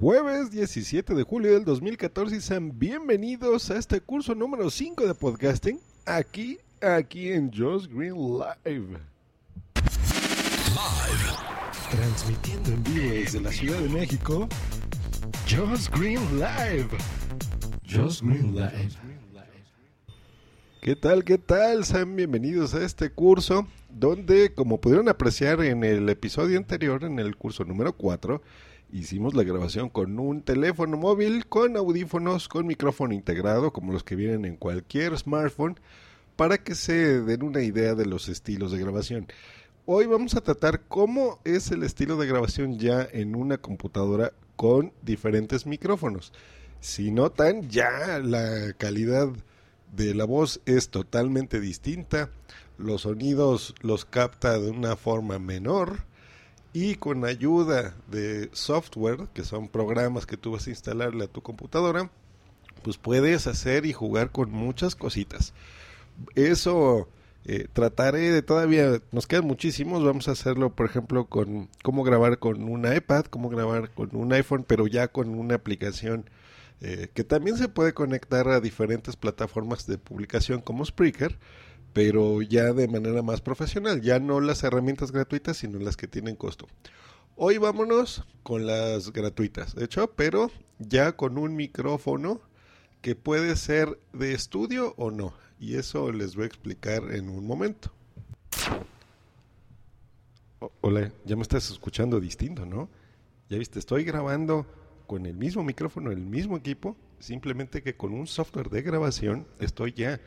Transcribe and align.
Jueves 0.00 0.52
17 0.52 1.12
de 1.12 1.24
julio 1.24 1.54
del 1.54 1.64
2014 1.64 2.36
y 2.36 2.40
sean 2.40 2.78
bienvenidos 2.78 3.68
a 3.72 3.78
este 3.78 4.00
curso 4.00 4.32
número 4.32 4.70
5 4.70 5.04
de 5.04 5.12
podcasting 5.12 5.80
aquí, 6.06 6.56
aquí 6.80 7.32
en 7.32 7.50
Josh 7.52 7.88
Green 7.88 8.14
Live. 8.14 8.96
Transmitiendo 11.90 12.70
en 12.70 12.84
vivo 12.84 13.10
desde 13.12 13.40
la 13.40 13.50
Ciudad 13.50 13.80
de 13.80 13.88
México, 13.88 14.48
Josh 15.50 15.88
Green 15.90 16.20
Live. 16.38 16.90
Josh 17.90 18.20
Green 18.22 18.54
Live. 18.54 18.90
¿Qué 20.80 20.94
tal? 20.94 21.24
¿Qué 21.24 21.38
tal? 21.38 21.84
Sean 21.84 22.14
bienvenidos 22.14 22.72
a 22.72 22.84
este 22.84 23.10
curso 23.10 23.66
donde, 23.90 24.54
como 24.54 24.80
pudieron 24.80 25.08
apreciar 25.08 25.60
en 25.60 25.82
el 25.82 26.08
episodio 26.08 26.56
anterior, 26.56 27.02
en 27.02 27.18
el 27.18 27.34
curso 27.34 27.64
número 27.64 27.94
4, 27.94 28.40
hicimos 28.92 29.34
la 29.34 29.42
grabación 29.42 29.88
con 29.88 30.18
un 30.18 30.42
teléfono 30.42 30.96
móvil, 30.96 31.46
con 31.46 31.76
audífonos, 31.76 32.48
con 32.48 32.66
micrófono 32.66 33.14
integrado, 33.14 33.72
como 33.72 33.92
los 33.92 34.04
que 34.04 34.16
vienen 34.16 34.44
en 34.44 34.56
cualquier 34.56 35.16
smartphone, 35.18 35.78
para 36.36 36.58
que 36.58 36.74
se 36.74 37.20
den 37.22 37.42
una 37.42 37.62
idea 37.62 37.94
de 37.94 38.06
los 38.06 38.28
estilos 38.28 38.72
de 38.72 38.78
grabación. 38.78 39.26
Hoy 39.86 40.06
vamos 40.06 40.34
a 40.34 40.42
tratar 40.42 40.82
cómo 40.86 41.40
es 41.44 41.70
el 41.70 41.82
estilo 41.82 42.16
de 42.16 42.26
grabación 42.26 42.78
ya 42.78 43.08
en 43.10 43.34
una 43.34 43.58
computadora 43.58 44.32
con 44.56 44.92
diferentes 45.02 45.66
micrófonos. 45.66 46.32
Si 46.80 47.10
notan, 47.10 47.68
ya 47.68 48.18
la 48.18 48.72
calidad 48.76 49.28
de 49.96 50.14
la 50.14 50.24
voz 50.24 50.60
es 50.66 50.90
totalmente 50.90 51.60
distinta. 51.60 52.30
Los 52.76 53.02
sonidos 53.02 53.74
los 53.80 54.04
capta 54.04 54.58
de 54.58 54.70
una 54.70 54.96
forma 54.96 55.38
menor 55.38 56.07
y 56.80 56.94
con 56.94 57.24
ayuda 57.24 57.96
de 58.06 58.50
software, 58.52 59.26
que 59.34 59.42
son 59.42 59.66
programas 59.66 60.26
que 60.26 60.36
tú 60.36 60.52
vas 60.52 60.68
a 60.68 60.70
instalarle 60.70 61.24
a 61.24 61.28
tu 61.28 61.42
computadora, 61.42 62.08
pues 62.84 62.98
puedes 62.98 63.48
hacer 63.48 63.84
y 63.84 63.92
jugar 63.92 64.30
con 64.30 64.52
muchas 64.52 64.94
cositas. 64.94 65.54
Eso 66.36 67.08
eh, 67.46 67.66
trataré 67.72 68.30
de 68.30 68.42
todavía, 68.42 69.02
nos 69.10 69.26
quedan 69.26 69.44
muchísimos, 69.44 70.04
vamos 70.04 70.28
a 70.28 70.32
hacerlo 70.32 70.70
por 70.70 70.86
ejemplo 70.86 71.24
con 71.24 71.68
cómo 71.82 72.04
grabar 72.04 72.38
con 72.38 72.62
un 72.62 72.86
iPad, 72.86 73.24
cómo 73.24 73.48
grabar 73.48 73.90
con 73.90 74.14
un 74.14 74.32
iPhone, 74.32 74.64
pero 74.64 74.86
ya 74.86 75.08
con 75.08 75.30
una 75.30 75.56
aplicación 75.56 76.30
eh, 76.80 77.08
que 77.12 77.24
también 77.24 77.56
se 77.56 77.68
puede 77.68 77.92
conectar 77.92 78.46
a 78.48 78.60
diferentes 78.60 79.16
plataformas 79.16 79.88
de 79.88 79.98
publicación 79.98 80.60
como 80.60 80.84
Spreaker 80.84 81.38
pero 81.92 82.42
ya 82.42 82.72
de 82.72 82.88
manera 82.88 83.22
más 83.22 83.40
profesional, 83.40 84.00
ya 84.00 84.18
no 84.18 84.40
las 84.40 84.62
herramientas 84.62 85.12
gratuitas, 85.12 85.56
sino 85.58 85.78
las 85.78 85.96
que 85.96 86.08
tienen 86.08 86.36
costo. 86.36 86.66
Hoy 87.36 87.58
vámonos 87.58 88.24
con 88.42 88.66
las 88.66 89.12
gratuitas, 89.12 89.74
de 89.74 89.84
hecho, 89.84 90.12
pero 90.14 90.50
ya 90.78 91.12
con 91.12 91.38
un 91.38 91.54
micrófono 91.56 92.40
que 93.00 93.14
puede 93.14 93.56
ser 93.56 93.98
de 94.12 94.32
estudio 94.32 94.94
o 94.96 95.10
no, 95.10 95.34
y 95.60 95.76
eso 95.76 96.12
les 96.12 96.34
voy 96.34 96.44
a 96.44 96.48
explicar 96.48 97.12
en 97.12 97.28
un 97.28 97.46
momento. 97.46 97.92
hola, 100.80 101.12
ya 101.24 101.36
me 101.36 101.42
estás 101.42 101.70
escuchando 101.70 102.20
distinto, 102.20 102.66
¿no? 102.66 102.88
Ya 103.48 103.58
viste, 103.58 103.78
estoy 103.78 104.04
grabando 104.04 104.66
con 105.06 105.24
el 105.24 105.36
mismo 105.36 105.62
micrófono, 105.62 106.10
el 106.10 106.26
mismo 106.26 106.56
equipo, 106.56 106.96
simplemente 107.18 107.82
que 107.82 107.96
con 107.96 108.12
un 108.12 108.26
software 108.26 108.68
de 108.68 108.82
grabación 108.82 109.46
estoy 109.58 109.92
ya 109.92 110.20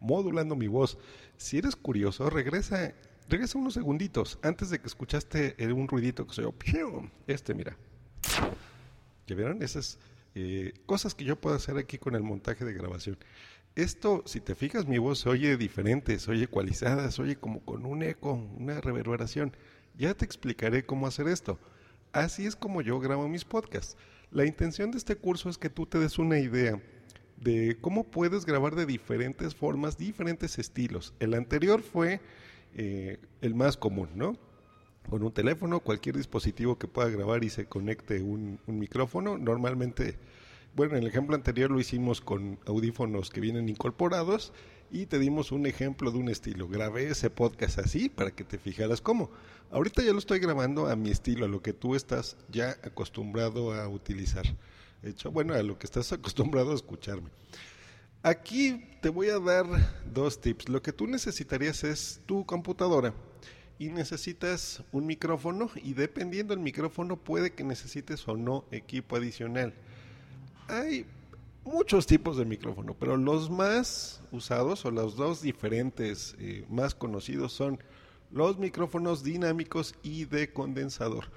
modulando 0.00 0.56
mi 0.56 0.66
voz. 0.66 0.98
Si 1.36 1.58
eres 1.58 1.76
curioso, 1.76 2.28
regresa, 2.30 2.94
regresa 3.28 3.58
unos 3.58 3.74
segunditos 3.74 4.38
antes 4.42 4.70
de 4.70 4.80
que 4.80 4.86
escuchaste 4.86 5.56
un 5.72 5.88
ruidito 5.88 6.26
que 6.26 6.34
soy 6.34 6.44
yo. 6.44 7.02
Este, 7.26 7.54
mira. 7.54 7.76
¿Ya 9.26 9.36
vieron? 9.36 9.62
Esas 9.62 9.98
eh, 10.34 10.72
cosas 10.86 11.14
que 11.14 11.24
yo 11.24 11.40
puedo 11.40 11.54
hacer 11.54 11.76
aquí 11.78 11.98
con 11.98 12.14
el 12.14 12.22
montaje 12.22 12.64
de 12.64 12.72
grabación. 12.72 13.18
Esto, 13.76 14.24
si 14.26 14.40
te 14.40 14.56
fijas, 14.56 14.86
mi 14.86 14.98
voz 14.98 15.20
se 15.20 15.28
oye 15.28 15.56
diferente, 15.56 16.18
se 16.18 16.30
oye 16.32 16.44
ecualizada, 16.44 17.10
se 17.10 17.22
oye 17.22 17.36
como 17.36 17.60
con 17.60 17.86
un 17.86 18.02
eco, 18.02 18.32
una 18.32 18.80
reverberación. 18.80 19.56
Ya 19.96 20.14
te 20.14 20.24
explicaré 20.24 20.84
cómo 20.84 21.06
hacer 21.06 21.28
esto. 21.28 21.58
Así 22.12 22.46
es 22.46 22.56
como 22.56 22.82
yo 22.82 22.98
grabo 22.98 23.28
mis 23.28 23.44
podcasts. 23.44 23.96
La 24.32 24.44
intención 24.44 24.90
de 24.90 24.98
este 24.98 25.16
curso 25.16 25.48
es 25.48 25.58
que 25.58 25.70
tú 25.70 25.86
te 25.86 25.98
des 25.98 26.18
una 26.18 26.38
idea 26.38 26.80
de 27.40 27.78
cómo 27.80 28.04
puedes 28.04 28.44
grabar 28.44 28.74
de 28.74 28.86
diferentes 28.86 29.54
formas, 29.54 29.96
diferentes 29.96 30.58
estilos. 30.58 31.14
El 31.20 31.34
anterior 31.34 31.82
fue 31.82 32.20
eh, 32.76 33.18
el 33.40 33.54
más 33.54 33.76
común, 33.76 34.08
¿no? 34.14 34.36
Con 35.08 35.22
un 35.22 35.32
teléfono, 35.32 35.80
cualquier 35.80 36.16
dispositivo 36.16 36.78
que 36.78 36.86
pueda 36.86 37.08
grabar 37.08 37.42
y 37.42 37.50
se 37.50 37.64
conecte 37.64 38.22
un, 38.22 38.60
un 38.66 38.78
micrófono. 38.78 39.38
Normalmente, 39.38 40.18
bueno, 40.76 40.96
en 40.96 41.02
el 41.02 41.08
ejemplo 41.08 41.34
anterior 41.34 41.70
lo 41.70 41.80
hicimos 41.80 42.20
con 42.20 42.58
audífonos 42.66 43.30
que 43.30 43.40
vienen 43.40 43.68
incorporados 43.68 44.52
y 44.90 45.06
te 45.06 45.18
dimos 45.18 45.52
un 45.52 45.66
ejemplo 45.66 46.10
de 46.10 46.18
un 46.18 46.28
estilo. 46.28 46.68
Grabé 46.68 47.08
ese 47.08 47.30
podcast 47.30 47.78
así 47.78 48.08
para 48.08 48.32
que 48.32 48.44
te 48.44 48.58
fijaras 48.58 49.00
cómo. 49.00 49.30
Ahorita 49.70 50.02
ya 50.02 50.12
lo 50.12 50.18
estoy 50.18 50.40
grabando 50.40 50.88
a 50.88 50.96
mi 50.96 51.10
estilo, 51.10 51.46
a 51.46 51.48
lo 51.48 51.62
que 51.62 51.72
tú 51.72 51.94
estás 51.94 52.36
ya 52.50 52.70
acostumbrado 52.82 53.72
a 53.72 53.88
utilizar 53.88 54.44
hecho, 55.02 55.30
bueno, 55.30 55.54
a 55.54 55.62
lo 55.62 55.78
que 55.78 55.86
estás 55.86 56.12
acostumbrado 56.12 56.72
a 56.72 56.74
escucharme. 56.74 57.30
Aquí 58.22 58.84
te 59.00 59.08
voy 59.08 59.28
a 59.30 59.38
dar 59.38 59.66
dos 60.12 60.40
tips. 60.40 60.68
Lo 60.68 60.82
que 60.82 60.92
tú 60.92 61.06
necesitarías 61.06 61.84
es 61.84 62.20
tu 62.26 62.44
computadora 62.44 63.14
y 63.78 63.88
necesitas 63.88 64.82
un 64.92 65.06
micrófono 65.06 65.70
y 65.82 65.94
dependiendo 65.94 66.54
del 66.54 66.62
micrófono 66.62 67.16
puede 67.16 67.52
que 67.52 67.64
necesites 67.64 68.28
o 68.28 68.36
no 68.36 68.66
equipo 68.70 69.16
adicional. 69.16 69.72
Hay 70.68 71.06
muchos 71.64 72.06
tipos 72.06 72.36
de 72.36 72.44
micrófono, 72.44 72.94
pero 72.94 73.16
los 73.16 73.48
más 73.48 74.22
usados 74.32 74.84
o 74.84 74.90
los 74.90 75.16
dos 75.16 75.40
diferentes 75.40 76.36
eh, 76.38 76.66
más 76.68 76.94
conocidos 76.94 77.54
son 77.54 77.82
los 78.30 78.58
micrófonos 78.58 79.24
dinámicos 79.24 79.94
y 80.02 80.26
de 80.26 80.52
condensador. 80.52 81.30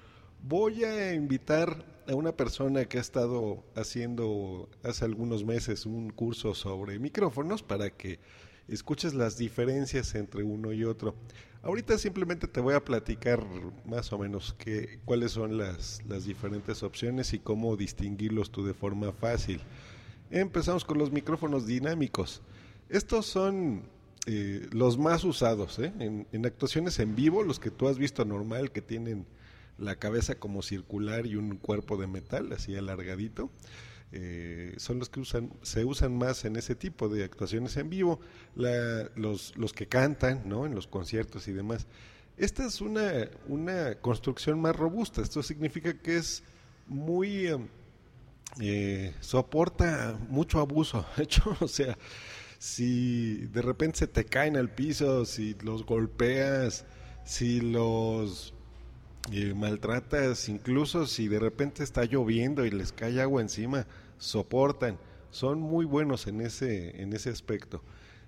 Voy 0.45 0.83
a 0.83 1.13
invitar 1.13 1.85
a 2.05 2.15
una 2.15 2.35
persona 2.35 2.83
que 2.83 2.97
ha 2.97 3.01
estado 3.01 3.63
haciendo 3.75 4.69
hace 4.83 5.05
algunos 5.05 5.45
meses 5.45 5.85
un 5.85 6.09
curso 6.09 6.53
sobre 6.53 6.99
micrófonos 6.99 7.63
para 7.63 7.89
que 7.91 8.19
escuches 8.67 9.13
las 9.13 9.37
diferencias 9.37 10.15
entre 10.15 10.43
uno 10.43 10.73
y 10.73 10.83
otro. 10.83 11.15
Ahorita 11.61 11.97
simplemente 11.97 12.49
te 12.49 12.59
voy 12.59 12.73
a 12.73 12.83
platicar 12.83 13.41
más 13.85 14.11
o 14.11 14.17
menos 14.17 14.53
qué, 14.57 14.99
cuáles 15.05 15.31
son 15.31 15.57
las, 15.57 16.01
las 16.09 16.25
diferentes 16.25 16.83
opciones 16.83 17.31
y 17.31 17.39
cómo 17.39 17.77
distinguirlos 17.77 18.51
tú 18.51 18.65
de 18.65 18.73
forma 18.73 19.13
fácil. 19.13 19.61
Empezamos 20.29 20.83
con 20.83 20.97
los 20.97 21.09
micrófonos 21.09 21.65
dinámicos. 21.65 22.41
Estos 22.89 23.27
son 23.27 23.83
eh, 24.25 24.67
los 24.71 24.97
más 24.97 25.23
usados 25.23 25.79
¿eh? 25.79 25.93
en, 25.99 26.27
en 26.33 26.45
actuaciones 26.45 26.99
en 26.99 27.15
vivo, 27.15 27.43
los 27.43 27.61
que 27.61 27.71
tú 27.71 27.87
has 27.87 27.97
visto 27.97 28.25
normal 28.25 28.71
que 28.71 28.81
tienen 28.81 29.25
la 29.77 29.95
cabeza 29.97 30.35
como 30.35 30.61
circular 30.61 31.25
y 31.25 31.35
un 31.35 31.57
cuerpo 31.57 31.97
de 31.97 32.07
metal, 32.07 32.51
así 32.53 32.75
alargadito. 32.75 33.49
Eh, 34.15 34.75
son 34.77 34.99
los 34.99 35.09
que 35.09 35.19
usan, 35.19 35.51
se 35.63 35.85
usan 35.85 36.15
más 36.15 36.45
en 36.45 36.55
ese 36.55 36.75
tipo 36.75 37.09
de 37.09 37.23
actuaciones 37.23 37.75
en 37.77 37.89
vivo, 37.89 38.19
los, 38.55 39.57
los 39.57 39.73
que 39.73 39.87
cantan, 39.87 40.43
¿no? 40.47 40.65
En 40.67 40.75
los 40.75 40.85
conciertos 40.87 41.47
y 41.47 41.51
demás. 41.51 41.87
Esta 42.37 42.65
es 42.65 42.81
una, 42.81 43.29
una 43.47 43.95
construcción 43.95 44.59
más 44.61 44.75
robusta. 44.75 45.21
Esto 45.21 45.41
significa 45.43 45.93
que 45.99 46.17
es 46.17 46.43
muy... 46.87 47.49
eh, 48.59 49.13
soporta 49.19 50.17
mucho 50.29 50.59
abuso. 50.59 51.05
Hecho, 51.17 51.57
o 51.59 51.67
sea, 51.67 51.97
si 52.59 53.47
de 53.47 53.61
repente 53.61 53.99
se 53.99 54.07
te 54.07 54.25
caen 54.25 54.57
al 54.57 54.69
piso, 54.69 55.25
si 55.25 55.55
los 55.63 55.85
golpeas, 55.85 56.85
si 57.25 57.61
los 57.61 58.52
maltratas, 59.55 60.49
incluso 60.49 61.05
si 61.07 61.27
de 61.27 61.39
repente 61.39 61.83
está 61.83 62.05
lloviendo 62.05 62.65
y 62.65 62.71
les 62.71 62.91
cae 62.91 63.21
agua 63.21 63.41
encima, 63.41 63.87
soportan. 64.17 64.97
Son 65.31 65.59
muy 65.59 65.85
buenos 65.85 66.27
en 66.27 66.41
ese, 66.41 67.01
en 67.01 67.13
ese 67.13 67.29
aspecto. 67.29 67.81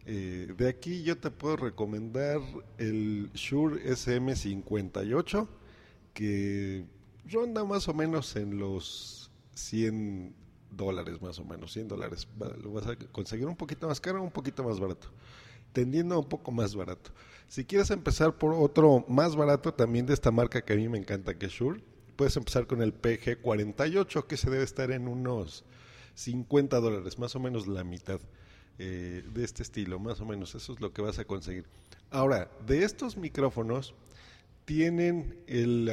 Eh, 0.07 0.53
de 0.55 0.69
aquí 0.69 1.03
yo 1.03 1.17
te 1.17 1.31
puedo 1.31 1.57
recomendar 1.57 2.39
el 2.77 3.29
Shure 3.33 3.83
SM58, 3.89 5.47
que 6.13 6.85
ronda 7.29 7.63
más 7.65 7.87
o 7.87 7.93
menos 7.93 8.35
en 8.35 8.59
los 8.59 9.31
100 9.55 10.33
dólares, 10.71 11.21
más 11.21 11.39
o 11.39 11.45
menos, 11.45 11.73
100 11.73 11.87
dólares. 11.87 12.27
Lo 12.61 12.71
vas 12.71 12.87
a 12.87 12.95
conseguir 12.95 13.47
un 13.47 13.55
poquito 13.55 13.87
más 13.87 13.99
caro, 13.99 14.21
un 14.21 14.31
poquito 14.31 14.63
más 14.63 14.79
barato, 14.79 15.09
tendiendo 15.75 16.15
a 16.15 16.19
un 16.19 16.29
poco 16.29 16.51
más 16.51 16.73
barato. 16.73 17.11
Si 17.47 17.65
quieres 17.65 17.91
empezar 17.91 18.37
por 18.37 18.53
otro 18.53 19.05
más 19.07 19.35
barato, 19.35 19.73
también 19.73 20.07
de 20.07 20.13
esta 20.13 20.31
marca 20.31 20.63
que 20.63 20.73
a 20.73 20.77
mí 20.77 20.87
me 20.89 20.97
encanta, 20.97 21.37
que 21.37 21.45
es 21.47 21.51
Shure, 21.51 21.83
puedes 22.15 22.35
empezar 22.37 22.65
con 22.65 22.81
el 22.81 22.99
PG48, 22.99 24.25
que 24.25 24.37
se 24.37 24.49
debe 24.49 24.63
estar 24.63 24.89
en 24.91 25.07
unos 25.07 25.65
50 26.15 26.79
dólares, 26.79 27.19
más 27.19 27.35
o 27.35 27.39
menos 27.39 27.67
la 27.67 27.83
mitad 27.83 28.21
eh, 28.79 29.23
de 29.33 29.43
este 29.43 29.63
estilo, 29.63 29.99
más 29.99 30.21
o 30.21 30.25
menos, 30.25 30.55
eso 30.55 30.73
es 30.73 30.79
lo 30.79 30.93
que 30.93 31.01
vas 31.01 31.19
a 31.19 31.25
conseguir. 31.25 31.65
Ahora, 32.09 32.49
de 32.65 32.83
estos 32.83 33.17
micrófonos, 33.17 33.93
tienen 34.63 35.37
el, 35.47 35.85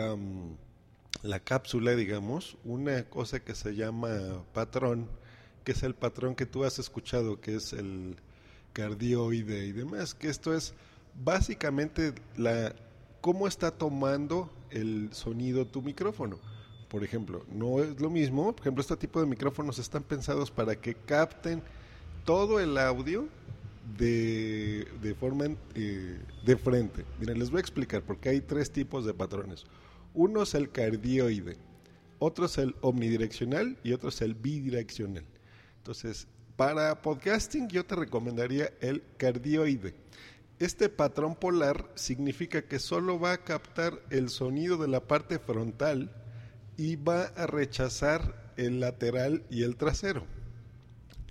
la 1.23 1.41
cápsula, 1.41 1.97
digamos, 1.97 2.57
una 2.65 3.05
cosa 3.11 3.41
que 3.41 3.55
se 3.55 3.75
llama 3.75 4.45
patrón, 4.55 5.09
que 5.65 5.73
es 5.73 5.83
el 5.83 5.95
patrón 5.95 6.37
que 6.37 6.47
tú 6.47 6.65
has 6.65 6.79
escuchado, 6.79 7.41
que 7.41 7.57
es 7.57 7.73
el 7.73 8.17
cardioide 8.73 9.67
y 9.67 9.73
demás, 9.73 10.15
que 10.15 10.29
esto 10.29 10.55
es 10.55 10.75
básicamente 11.23 12.15
la 12.37 12.75
cómo 13.21 13.47
está 13.47 13.71
tomando 13.71 14.51
el 14.71 15.11
sonido 15.13 15.67
tu 15.67 15.83
micrófono. 15.83 16.39
Por 16.89 17.05
ejemplo, 17.05 17.45
no 17.51 17.83
es 17.83 18.01
lo 18.01 18.11
mismo, 18.11 18.53
por 18.53 18.61
ejemplo, 18.61 18.83
este 18.83 18.97
tipo 18.97 19.21
de 19.21 19.27
micrófonos 19.27 19.79
están 19.79 20.03
pensados 20.03 20.51
para 20.51 20.77
que 20.77 20.95
capten 20.95 21.63
todo 22.25 22.61
el 22.61 22.77
audio 22.77 23.29
de, 23.97 24.87
de 25.01 25.15
forma 25.15 25.47
eh, 25.75 26.19
de 26.45 26.57
frente. 26.57 27.05
Miren, 27.19 27.39
les 27.39 27.51
voy 27.51 27.59
a 27.59 27.61
explicar 27.61 28.03
porque 28.03 28.29
hay 28.29 28.41
tres 28.41 28.71
tipos 28.71 29.05
de 29.07 29.15
patrones. 29.15 29.65
Uno 30.15 30.43
es 30.43 30.55
el 30.55 30.71
cardioide, 30.71 31.57
otro 32.19 32.47
es 32.47 32.59
el 32.59 32.75
omnidireccional 32.83 33.79
y 33.83 33.93
otro 33.93 34.11
es 34.11 34.21
el 34.21 34.35
bidireccional. 34.35 35.25
Entonces, 35.79 36.29
para 36.57 37.01
podcasting 37.03 37.69
yo 37.69 37.85
te 37.85 37.97
recomendaría 37.97 38.73
el 38.81 39.03
cardioide. 39.17 39.95
Este 40.59 40.89
patrón 40.89 41.35
polar 41.35 41.91
significa 41.95 42.63
que 42.63 42.79
solo 42.79 43.19
va 43.19 43.33
a 43.33 43.45
captar 43.45 44.01
el 44.11 44.29
sonido 44.29 44.77
de 44.77 44.89
la 44.89 45.01
parte 45.01 45.39
frontal 45.39 46.13
y 46.77 46.97
va 46.97 47.25
a 47.25 47.47
rechazar 47.47 48.53
el 48.57 48.81
lateral 48.81 49.45
y 49.51 49.63
el 49.63 49.77
trasero. 49.77 50.25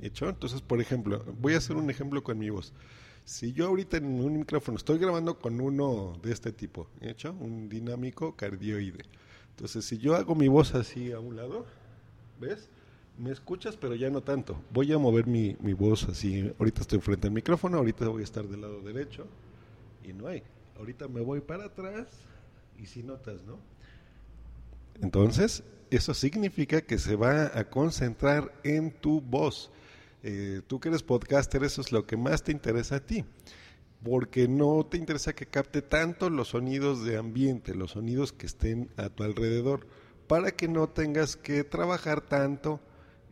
¿Hecho? 0.02 0.28
Entonces, 0.28 0.62
por 0.62 0.82
ejemplo, 0.82 1.24
voy 1.40 1.54
a 1.54 1.60
hacer 1.60 1.76
un 1.76 1.90
ejemplo 1.90 2.24
con 2.24 2.40
mi 2.40 2.50
voz. 2.50 2.74
Si 3.24 3.54
yo 3.54 3.68
ahorita 3.68 3.98
en 3.98 4.06
un 4.06 4.40
micrófono 4.40 4.78
estoy 4.78 4.98
grabando 4.98 5.38
con 5.38 5.62
uno 5.62 6.20
de 6.24 6.32
este 6.32 6.52
tipo, 6.52 6.88
¿hecho? 7.00 7.34
Un 7.40 7.70
dinámico 7.70 8.36
cardioide. 8.36 9.06
Entonces, 9.52 9.86
si 9.86 10.00
yo 10.00 10.16
hago 10.16 10.34
mi 10.34 10.48
voz 10.48 10.74
así 10.74 11.12
a 11.12 11.20
un 11.20 11.36
lado, 11.36 11.66
¿ves? 12.40 12.68
Me 13.22 13.32
escuchas, 13.32 13.78
pero 13.78 13.94
ya 13.94 14.10
no 14.10 14.22
tanto. 14.24 14.60
Voy 14.74 14.92
a 14.92 14.98
mover 14.98 15.28
mi, 15.28 15.56
mi 15.60 15.74
voz 15.74 16.10
así. 16.10 16.52
Ahorita 16.58 16.82
estoy 16.82 17.00
frente 17.02 17.28
al 17.28 17.34
micrófono, 17.34 17.78
ahorita 17.78 18.08
voy 18.08 18.22
a 18.22 18.24
estar 18.24 18.48
del 18.48 18.62
lado 18.62 18.82
derecho 18.82 19.28
y 20.04 20.12
no 20.12 20.28
hay. 20.28 20.42
Ahorita 20.76 21.08
me 21.08 21.22
voy 21.22 21.40
para 21.40 21.66
atrás 21.66 22.08
y 22.80 22.88
si 22.88 23.04
notas, 23.04 23.44
¿no? 23.44 23.60
Entonces, 25.04 25.64
eso 25.92 26.16
significa 26.16 26.82
que 26.82 26.98
se 26.98 27.16
va 27.16 27.52
a 27.56 27.70
concentrar 27.70 28.56
en 28.64 28.90
tu 28.90 29.22
voz. 29.22 29.70
Eh, 30.24 30.62
tú 30.66 30.80
que 30.80 30.90
eres 30.90 31.04
podcaster, 31.04 31.64
eso 31.64 31.82
es 31.82 31.92
lo 31.92 32.08
que 32.08 32.18
más 32.18 32.42
te 32.42 32.52
interesa 32.52 32.96
a 32.96 33.06
ti, 33.06 33.24
porque 34.04 34.48
no 34.48 34.84
te 34.84 34.98
interesa 34.98 35.34
que 35.34 35.46
capte 35.46 35.84
tanto 35.84 36.32
los 36.32 36.48
sonidos 36.50 37.06
de 37.06 37.18
ambiente, 37.18 37.76
los 37.76 37.92
sonidos 37.92 38.34
que 38.34 38.48
estén 38.48 38.90
a 38.98 39.10
tu 39.10 39.22
alrededor, 39.22 39.86
para 40.26 40.50
que 40.50 40.68
no 40.68 40.90
tengas 40.90 41.36
que 41.36 41.64
trabajar 41.64 42.22
tanto 42.22 42.80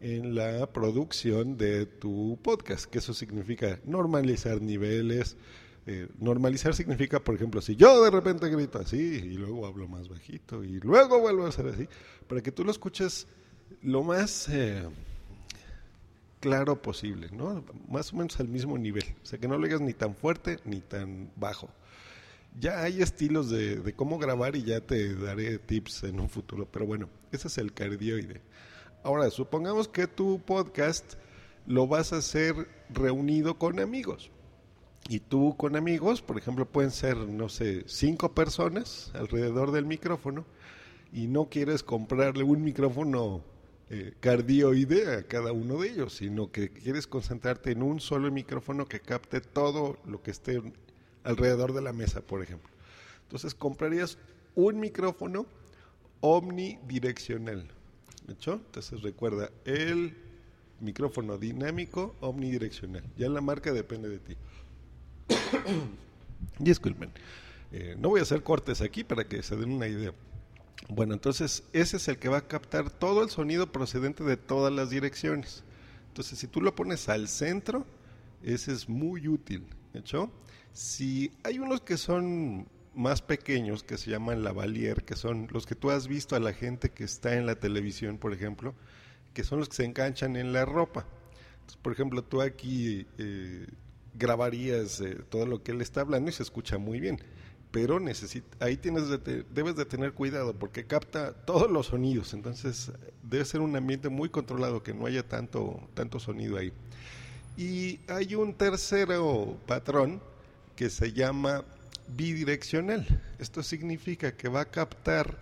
en 0.01 0.35
la 0.35 0.71
producción 0.71 1.57
de 1.57 1.85
tu 1.85 2.39
podcast, 2.41 2.85
que 2.85 2.99
eso 2.99 3.13
significa 3.13 3.79
normalizar 3.85 4.61
niveles. 4.61 5.37
Eh, 5.85 6.07
normalizar 6.19 6.75
significa, 6.75 7.19
por 7.19 7.35
ejemplo, 7.35 7.61
si 7.61 7.75
yo 7.75 8.03
de 8.03 8.11
repente 8.11 8.49
grito 8.49 8.79
así 8.79 8.97
y 8.97 9.37
luego 9.37 9.65
hablo 9.65 9.87
más 9.87 10.07
bajito 10.07 10.63
y 10.63 10.79
luego 10.79 11.19
vuelvo 11.19 11.45
a 11.45 11.49
hacer 11.49 11.67
así, 11.67 11.87
para 12.27 12.41
que 12.41 12.51
tú 12.51 12.63
lo 12.63 12.71
escuches 12.71 13.27
lo 13.81 14.03
más 14.03 14.47
eh, 14.49 14.87
claro 16.39 16.81
posible, 16.81 17.29
¿no? 17.31 17.63
Más 17.87 18.13
o 18.13 18.17
menos 18.17 18.39
al 18.39 18.47
mismo 18.47 18.77
nivel. 18.77 19.05
O 19.23 19.25
sea, 19.25 19.39
que 19.39 19.47
no 19.47 19.57
lo 19.57 19.65
digas 19.65 19.81
ni 19.81 19.93
tan 19.93 20.15
fuerte 20.15 20.59
ni 20.63 20.79
tan 20.79 21.31
bajo. 21.35 21.69
Ya 22.59 22.81
hay 22.81 23.01
estilos 23.01 23.49
de, 23.49 23.77
de 23.77 23.93
cómo 23.93 24.17
grabar 24.17 24.55
y 24.55 24.63
ya 24.63 24.81
te 24.81 25.15
daré 25.15 25.59
tips 25.59 26.03
en 26.03 26.19
un 26.19 26.29
futuro, 26.29 26.67
pero 26.71 26.85
bueno, 26.85 27.09
ese 27.31 27.47
es 27.47 27.57
el 27.57 27.73
cardioide. 27.73 28.41
Ahora, 29.01 29.29
supongamos 29.29 29.87
que 29.87 30.07
tu 30.07 30.41
podcast 30.41 31.13
lo 31.65 31.87
vas 31.87 32.11
a 32.11 32.17
hacer 32.17 32.67
reunido 32.89 33.57
con 33.57 33.79
amigos. 33.79 34.29
Y 35.07 35.19
tú 35.19 35.55
con 35.55 35.77
amigos, 35.77 36.21
por 36.21 36.37
ejemplo, 36.37 36.65
pueden 36.65 36.91
ser, 36.91 37.15
no 37.17 37.47
sé, 37.47 37.83
cinco 37.87 38.33
personas 38.33 39.11
alrededor 39.15 39.71
del 39.71 39.85
micrófono 39.85 40.45
y 41.13 41.27
no 41.27 41.49
quieres 41.49 41.81
comprarle 41.81 42.43
un 42.43 42.61
micrófono 42.61 43.41
eh, 43.89 44.13
cardioide 44.19 45.15
a 45.15 45.23
cada 45.23 45.53
uno 45.53 45.79
de 45.79 45.89
ellos, 45.89 46.17
sino 46.17 46.51
que 46.51 46.69
quieres 46.69 47.07
concentrarte 47.07 47.71
en 47.71 47.81
un 47.81 48.01
solo 48.01 48.29
micrófono 48.31 48.85
que 48.85 48.99
capte 48.99 49.39
todo 49.39 49.97
lo 50.05 50.21
que 50.21 50.31
esté 50.31 50.61
alrededor 51.23 51.73
de 51.73 51.81
la 51.81 51.93
mesa, 51.93 52.21
por 52.21 52.43
ejemplo. 52.43 52.69
Entonces 53.23 53.55
comprarías 53.55 54.17
un 54.55 54.79
micrófono 54.79 55.45
omnidireccional. 56.19 57.78
¿Hecho? 58.29 58.53
Entonces 58.53 59.01
recuerda, 59.01 59.49
el 59.65 60.15
micrófono 60.79 61.37
dinámico 61.37 62.15
omnidireccional. 62.21 63.03
Ya 63.17 63.29
la 63.29 63.41
marca 63.41 63.73
depende 63.73 64.09
de 64.09 64.19
ti. 64.19 64.37
Disculpen. 66.59 67.11
Eh, 67.71 67.95
no 67.99 68.09
voy 68.09 68.19
a 68.19 68.23
hacer 68.23 68.43
cortes 68.43 68.81
aquí 68.81 69.03
para 69.03 69.27
que 69.27 69.43
se 69.43 69.55
den 69.55 69.71
una 69.71 69.87
idea. 69.87 70.13
Bueno, 70.87 71.13
entonces 71.13 71.63
ese 71.73 71.97
es 71.97 72.07
el 72.07 72.17
que 72.17 72.29
va 72.29 72.37
a 72.37 72.47
captar 72.47 72.89
todo 72.89 73.23
el 73.23 73.29
sonido 73.29 73.71
procedente 73.71 74.23
de 74.23 74.37
todas 74.37 74.73
las 74.73 74.89
direcciones. 74.89 75.63
Entonces, 76.07 76.39
si 76.39 76.47
tú 76.47 76.61
lo 76.61 76.75
pones 76.75 77.09
al 77.09 77.27
centro, 77.27 77.85
ese 78.43 78.71
es 78.73 78.89
muy 78.89 79.27
útil. 79.27 79.65
¿Hecho? 79.93 80.31
Si 80.73 81.31
hay 81.43 81.59
unos 81.59 81.81
que 81.81 81.97
son 81.97 82.67
más 82.95 83.21
pequeños, 83.21 83.83
que 83.83 83.97
se 83.97 84.11
llaman 84.11 84.43
lavalier, 84.43 85.03
que 85.03 85.15
son 85.15 85.47
los 85.51 85.65
que 85.65 85.75
tú 85.75 85.91
has 85.91 86.07
visto 86.07 86.35
a 86.35 86.39
la 86.39 86.53
gente 86.53 86.89
que 86.89 87.03
está 87.03 87.35
en 87.35 87.45
la 87.45 87.55
televisión, 87.55 88.17
por 88.17 88.33
ejemplo, 88.33 88.73
que 89.33 89.43
son 89.43 89.59
los 89.59 89.69
que 89.69 89.75
se 89.75 89.85
enganchan 89.85 90.35
en 90.35 90.53
la 90.53 90.65
ropa. 90.65 91.05
Por 91.81 91.93
ejemplo, 91.93 92.23
tú 92.23 92.41
aquí 92.41 93.05
eh, 93.17 93.67
grabarías 94.15 95.01
eh, 95.01 95.17
todo 95.29 95.45
lo 95.45 95.63
que 95.63 95.71
él 95.71 95.81
está 95.81 96.01
hablando 96.01 96.29
y 96.29 96.33
se 96.33 96.43
escucha 96.43 96.77
muy 96.77 96.99
bien. 96.99 97.19
Pero 97.71 97.99
ahí 98.59 98.77
tienes 98.77 99.09
de 99.09 99.45
debes 99.51 99.75
de 99.75 99.85
tener 99.85 100.13
cuidado 100.13 100.57
porque 100.57 100.85
capta 100.85 101.33
todos 101.33 101.69
los 101.69 101.87
sonidos. 101.87 102.33
Entonces 102.33 102.91
debe 103.21 103.45
ser 103.45 103.61
un 103.61 103.75
ambiente 103.75 104.09
muy 104.09 104.29
controlado, 104.29 104.81
que 104.81 104.93
no 104.93 105.05
haya 105.05 105.27
tanto, 105.27 105.87
tanto 105.93 106.19
sonido 106.19 106.57
ahí. 106.57 106.73
Y 107.57 107.99
hay 108.07 108.33
un 108.33 108.55
tercero 108.55 109.57
patrón 109.67 110.19
que 110.75 110.89
se 110.89 111.13
llama 111.13 111.63
bidireccional. 112.15 113.05
Esto 113.39 113.63
significa 113.63 114.35
que 114.35 114.49
va 114.49 114.61
a 114.61 114.65
captar 114.65 115.39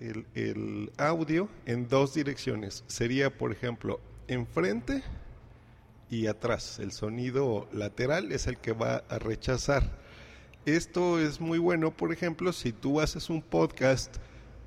el, 0.00 0.90
audio 0.96 1.48
en 1.66 1.88
dos 1.88 2.14
direcciones. 2.14 2.84
Sería, 2.86 3.36
por 3.36 3.52
ejemplo, 3.52 4.00
enfrente 4.26 5.02
y 6.10 6.26
atrás. 6.26 6.78
El 6.78 6.92
sonido 6.92 7.68
lateral 7.72 8.32
es 8.32 8.46
el 8.46 8.58
que 8.58 8.72
va 8.72 9.04
a 9.08 9.18
rechazar. 9.18 9.98
Esto 10.66 11.18
es 11.18 11.40
muy 11.40 11.58
bueno, 11.58 11.96
por 11.96 12.12
ejemplo, 12.12 12.52
si 12.52 12.72
tú 12.72 13.00
haces 13.00 13.30
un 13.30 13.40
podcast 13.40 14.16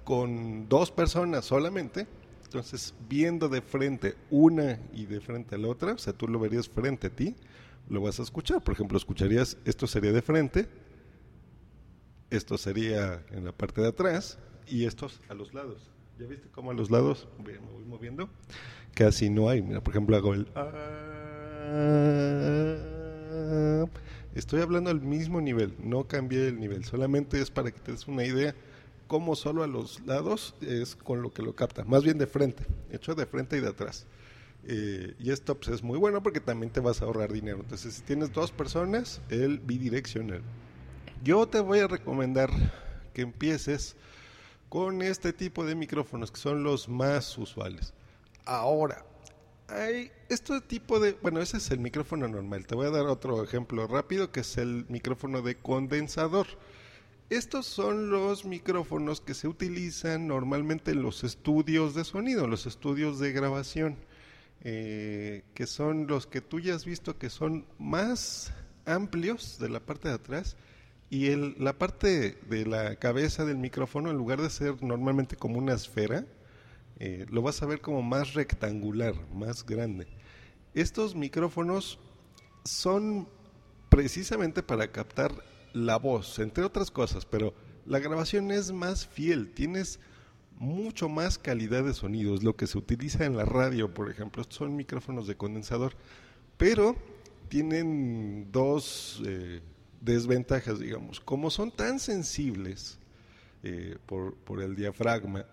con 0.03 0.67
dos 0.67 0.89
personas 0.89 1.45
solamente, 1.45 2.07
entonces 2.43 2.95
viendo 3.07 3.49
de 3.49 3.61
frente 3.61 4.15
una 4.31 4.79
y 4.93 5.05
de 5.05 5.21
frente 5.21 5.55
a 5.55 5.57
la 5.59 5.67
otra, 5.67 5.93
o 5.93 5.97
sea, 5.97 6.13
tú 6.13 6.27
lo 6.27 6.39
verías 6.39 6.67
frente 6.67 7.07
a 7.07 7.09
ti, 7.11 7.35
lo 7.87 8.01
vas 8.01 8.19
a 8.19 8.23
escuchar. 8.23 8.63
Por 8.63 8.73
ejemplo, 8.73 8.97
escucharías, 8.97 9.57
esto 9.63 9.85
sería 9.85 10.11
de 10.11 10.21
frente 10.21 10.67
esto 12.31 12.57
sería 12.57 13.23
en 13.31 13.45
la 13.45 13.51
parte 13.51 13.81
de 13.81 13.89
atrás 13.89 14.39
y 14.67 14.85
estos 14.85 15.19
a 15.29 15.33
los 15.33 15.53
lados. 15.53 15.91
¿Ya 16.17 16.25
viste 16.25 16.47
cómo 16.49 16.71
a 16.71 16.73
los 16.73 16.89
lados 16.89 17.27
me 17.43 17.57
voy 17.57 17.85
moviendo? 17.85 18.29
Casi 18.95 19.29
no 19.29 19.49
hay. 19.49 19.61
Por 19.61 19.89
ejemplo, 19.89 20.15
hago 20.15 20.33
el... 20.33 20.47
Estoy 24.33 24.61
hablando 24.61 24.89
al 24.89 25.01
mismo 25.01 25.41
nivel, 25.41 25.75
no 25.83 26.07
cambié 26.07 26.47
el 26.47 26.59
nivel, 26.59 26.85
solamente 26.85 27.41
es 27.41 27.51
para 27.51 27.69
que 27.69 27.79
te 27.79 27.91
des 27.91 28.07
una 28.07 28.23
idea 28.23 28.55
cómo 29.07 29.35
solo 29.35 29.61
a 29.61 29.67
los 29.67 29.99
lados 30.05 30.55
es 30.61 30.95
con 30.95 31.21
lo 31.21 31.33
que 31.33 31.41
lo 31.41 31.53
capta, 31.53 31.83
más 31.83 32.01
bien 32.01 32.17
de 32.17 32.27
frente, 32.27 32.63
hecho 32.91 33.13
de 33.13 33.25
frente 33.25 33.57
y 33.57 33.59
de 33.59 33.67
atrás. 33.67 34.07
Eh, 34.63 35.15
y 35.19 35.31
esto 35.31 35.55
pues, 35.55 35.67
es 35.75 35.83
muy 35.83 35.97
bueno 35.97 36.23
porque 36.23 36.39
también 36.39 36.71
te 36.71 36.79
vas 36.79 37.01
a 37.01 37.05
ahorrar 37.05 37.33
dinero. 37.33 37.59
Entonces, 37.59 37.95
si 37.95 38.03
tienes 38.03 38.31
dos 38.31 38.51
personas, 38.51 39.21
el 39.29 39.59
bidireccional. 39.59 40.43
Yo 41.23 41.47
te 41.47 41.59
voy 41.59 41.77
a 41.77 41.87
recomendar 41.87 42.49
que 43.13 43.21
empieces 43.21 43.95
con 44.69 45.03
este 45.03 45.33
tipo 45.33 45.63
de 45.63 45.75
micrófonos 45.75 46.31
que 46.31 46.39
son 46.39 46.63
los 46.63 46.89
más 46.89 47.37
usuales. 47.37 47.93
Ahora, 48.43 49.05
hay 49.67 50.11
este 50.29 50.59
tipo 50.61 50.99
de, 50.99 51.13
bueno, 51.21 51.39
ese 51.39 51.57
es 51.57 51.69
el 51.69 51.77
micrófono 51.77 52.27
normal. 52.27 52.65
Te 52.65 52.73
voy 52.73 52.87
a 52.87 52.89
dar 52.89 53.05
otro 53.05 53.43
ejemplo 53.43 53.85
rápido 53.85 54.31
que 54.31 54.39
es 54.39 54.57
el 54.57 54.87
micrófono 54.89 55.43
de 55.43 55.53
condensador. 55.53 56.47
Estos 57.29 57.67
son 57.67 58.09
los 58.09 58.43
micrófonos 58.43 59.21
que 59.21 59.35
se 59.35 59.47
utilizan 59.47 60.25
normalmente 60.25 60.89
en 60.89 61.03
los 61.03 61.23
estudios 61.23 61.93
de 61.93 62.03
sonido, 62.03 62.47
los 62.47 62.65
estudios 62.65 63.19
de 63.19 63.31
grabación, 63.31 63.95
eh, 64.63 65.43
que 65.53 65.67
son 65.67 66.07
los 66.07 66.25
que 66.25 66.41
tú 66.41 66.59
ya 66.59 66.73
has 66.73 66.83
visto 66.83 67.19
que 67.19 67.29
son 67.29 67.67
más 67.77 68.51
amplios 68.87 69.59
de 69.59 69.69
la 69.69 69.79
parte 69.79 70.09
de 70.09 70.15
atrás 70.15 70.57
y 71.11 71.27
el, 71.27 71.55
la 71.59 71.77
parte 71.77 72.37
de 72.49 72.65
la 72.65 72.95
cabeza 72.95 73.43
del 73.43 73.57
micrófono, 73.57 74.09
en 74.09 74.17
lugar 74.17 74.41
de 74.41 74.49
ser 74.49 74.81
normalmente 74.81 75.35
como 75.35 75.59
una 75.59 75.73
esfera, 75.73 76.25
eh, 76.99 77.25
lo 77.29 77.41
vas 77.41 77.61
a 77.61 77.65
ver 77.65 77.81
como 77.81 78.01
más 78.01 78.33
rectangular, 78.33 79.13
más 79.33 79.65
grande. 79.65 80.07
Estos 80.73 81.13
micrófonos 81.13 81.99
son 82.63 83.27
precisamente 83.89 84.63
para 84.63 84.89
captar 84.93 85.33
la 85.73 85.97
voz, 85.97 86.39
entre 86.39 86.63
otras 86.63 86.89
cosas, 86.89 87.25
pero 87.25 87.53
la 87.85 87.99
grabación 87.99 88.49
es 88.49 88.71
más 88.71 89.05
fiel, 89.05 89.51
tienes 89.51 89.99
mucho 90.59 91.09
más 91.09 91.37
calidad 91.37 91.83
de 91.83 91.93
sonidos, 91.93 92.41
lo 92.41 92.55
que 92.55 92.67
se 92.67 92.77
utiliza 92.77 93.25
en 93.25 93.35
la 93.35 93.43
radio, 93.43 93.93
por 93.93 94.09
ejemplo, 94.09 94.45
son 94.47 94.77
micrófonos 94.77 95.27
de 95.27 95.35
condensador, 95.35 95.93
pero 96.55 96.95
tienen 97.49 98.49
dos 98.49 99.21
eh, 99.25 99.59
desventajas, 100.01 100.79
digamos, 100.79 101.19
como 101.19 101.49
son 101.49 101.71
tan 101.71 101.99
sensibles 101.99 102.99
eh, 103.63 103.97
por, 104.05 104.35
por 104.35 104.61
el 104.61 104.75
diafragma, 104.75 105.45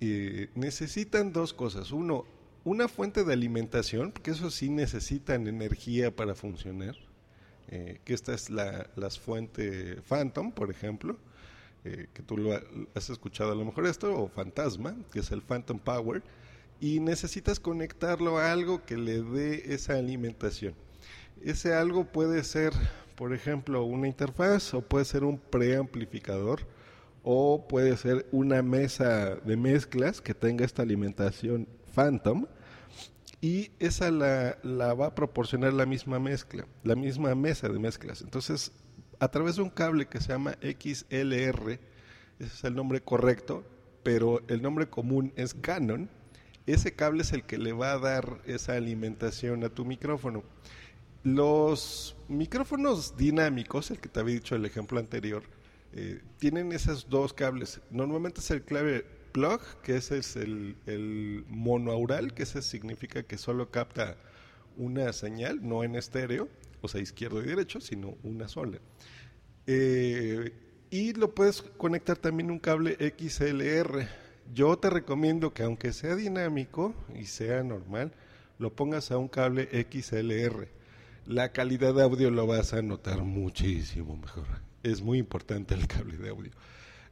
eh, 0.00 0.50
necesitan 0.54 1.32
dos 1.32 1.52
cosas. 1.52 1.92
Uno, 1.92 2.24
una 2.64 2.88
fuente 2.88 3.22
de 3.22 3.32
alimentación, 3.32 4.10
porque 4.10 4.32
eso 4.32 4.50
sí 4.50 4.68
necesitan 4.68 5.46
energía 5.46 6.14
para 6.14 6.34
funcionar. 6.34 6.96
Eh, 7.68 8.00
que 8.04 8.14
esta 8.14 8.32
es 8.32 8.48
la 8.48 8.88
las 8.94 9.18
fuente 9.18 10.00
Phantom, 10.08 10.52
por 10.52 10.70
ejemplo, 10.70 11.18
eh, 11.84 12.06
que 12.14 12.22
tú 12.22 12.36
lo 12.36 12.52
has 12.94 13.10
escuchado 13.10 13.52
a 13.52 13.54
lo 13.56 13.64
mejor 13.64 13.86
esto, 13.86 14.16
o 14.16 14.28
Fantasma, 14.28 14.96
que 15.10 15.20
es 15.20 15.32
el 15.32 15.42
Phantom 15.42 15.78
Power, 15.78 16.22
y 16.80 17.00
necesitas 17.00 17.58
conectarlo 17.58 18.38
a 18.38 18.52
algo 18.52 18.84
que 18.84 18.96
le 18.96 19.22
dé 19.22 19.74
esa 19.74 19.94
alimentación. 19.94 20.74
Ese 21.42 21.74
algo 21.74 22.04
puede 22.04 22.44
ser, 22.44 22.72
por 23.16 23.32
ejemplo, 23.32 23.84
una 23.84 24.06
interfaz 24.06 24.74
o 24.74 24.82
puede 24.82 25.04
ser 25.04 25.24
un 25.24 25.38
preamplificador 25.38 26.60
o 27.24 27.66
puede 27.66 27.96
ser 27.96 28.26
una 28.30 28.62
mesa 28.62 29.36
de 29.36 29.56
mezclas 29.56 30.20
que 30.20 30.34
tenga 30.34 30.64
esta 30.64 30.82
alimentación 30.82 31.66
Phantom 31.94 32.46
y 33.40 33.70
esa 33.78 34.10
la, 34.10 34.56
va 34.94 35.06
a 35.06 35.14
proporcionar 35.14 35.72
la 35.72 35.86
misma 35.86 36.18
mezcla, 36.18 36.66
la 36.84 36.94
misma 36.94 37.34
mesa 37.34 37.68
de 37.68 37.78
mezclas. 37.78 38.22
Entonces, 38.22 38.72
a 39.18 39.28
través 39.28 39.56
de 39.56 39.62
un 39.62 39.70
cable 39.70 40.06
que 40.06 40.20
se 40.20 40.28
llama 40.28 40.56
XLR, 40.62 41.80
ese 42.38 42.54
es 42.54 42.64
el 42.64 42.74
nombre 42.74 43.00
correcto, 43.00 43.64
pero 44.02 44.42
el 44.48 44.62
nombre 44.62 44.88
común 44.88 45.32
es 45.36 45.54
Canon, 45.54 46.10
ese 46.66 46.94
cable 46.94 47.22
es 47.22 47.32
el 47.32 47.44
que 47.44 47.58
le 47.58 47.72
va 47.72 47.92
a 47.92 47.98
dar 47.98 48.40
esa 48.46 48.74
alimentación 48.74 49.64
a 49.64 49.68
tu 49.68 49.84
micrófono. 49.84 50.42
Los 51.26 52.14
micrófonos 52.28 53.16
dinámicos, 53.16 53.90
el 53.90 53.98
que 53.98 54.08
te 54.08 54.20
había 54.20 54.36
dicho 54.36 54.54
el 54.54 54.64
ejemplo 54.64 55.00
anterior, 55.00 55.42
eh, 55.92 56.22
tienen 56.38 56.70
esos 56.70 57.08
dos 57.10 57.32
cables. 57.32 57.80
Normalmente 57.90 58.38
es 58.38 58.48
el 58.52 58.62
clave 58.62 59.04
plug, 59.32 59.60
que 59.82 59.96
ese 59.96 60.18
es 60.18 60.36
el, 60.36 61.44
monoaural, 61.48 62.32
que 62.32 62.44
ese 62.44 62.62
significa 62.62 63.24
que 63.24 63.38
solo 63.38 63.72
capta 63.72 64.16
una 64.76 65.12
señal, 65.12 65.68
no 65.68 65.82
en 65.82 65.96
estéreo, 65.96 66.48
o 66.80 66.86
sea, 66.86 67.00
izquierdo 67.00 67.42
y 67.42 67.46
derecho, 67.46 67.80
sino 67.80 68.16
una 68.22 68.46
sola. 68.46 68.78
Eh, 69.66 70.52
y 70.90 71.12
lo 71.14 71.34
puedes 71.34 71.60
conectar 71.60 72.16
también 72.18 72.52
un 72.52 72.60
cable 72.60 72.96
XLR. 73.18 74.06
Yo 74.54 74.78
te 74.78 74.90
recomiendo 74.90 75.52
que 75.52 75.64
aunque 75.64 75.92
sea 75.92 76.14
dinámico 76.14 76.94
y 77.16 77.24
sea 77.24 77.64
normal, 77.64 78.12
lo 78.60 78.76
pongas 78.76 79.10
a 79.10 79.18
un 79.18 79.26
cable 79.26 79.68
XLR. 79.90 80.76
La 81.26 81.52
calidad 81.52 81.94
de 81.94 82.02
audio 82.02 82.30
lo 82.30 82.46
vas 82.46 82.72
a 82.72 82.82
notar 82.82 83.22
muchísimo 83.22 84.16
mejor 84.16 84.66
es 84.90 85.02
muy 85.02 85.18
importante 85.18 85.74
el 85.74 85.86
cable 85.86 86.16
de 86.16 86.28
audio. 86.30 86.52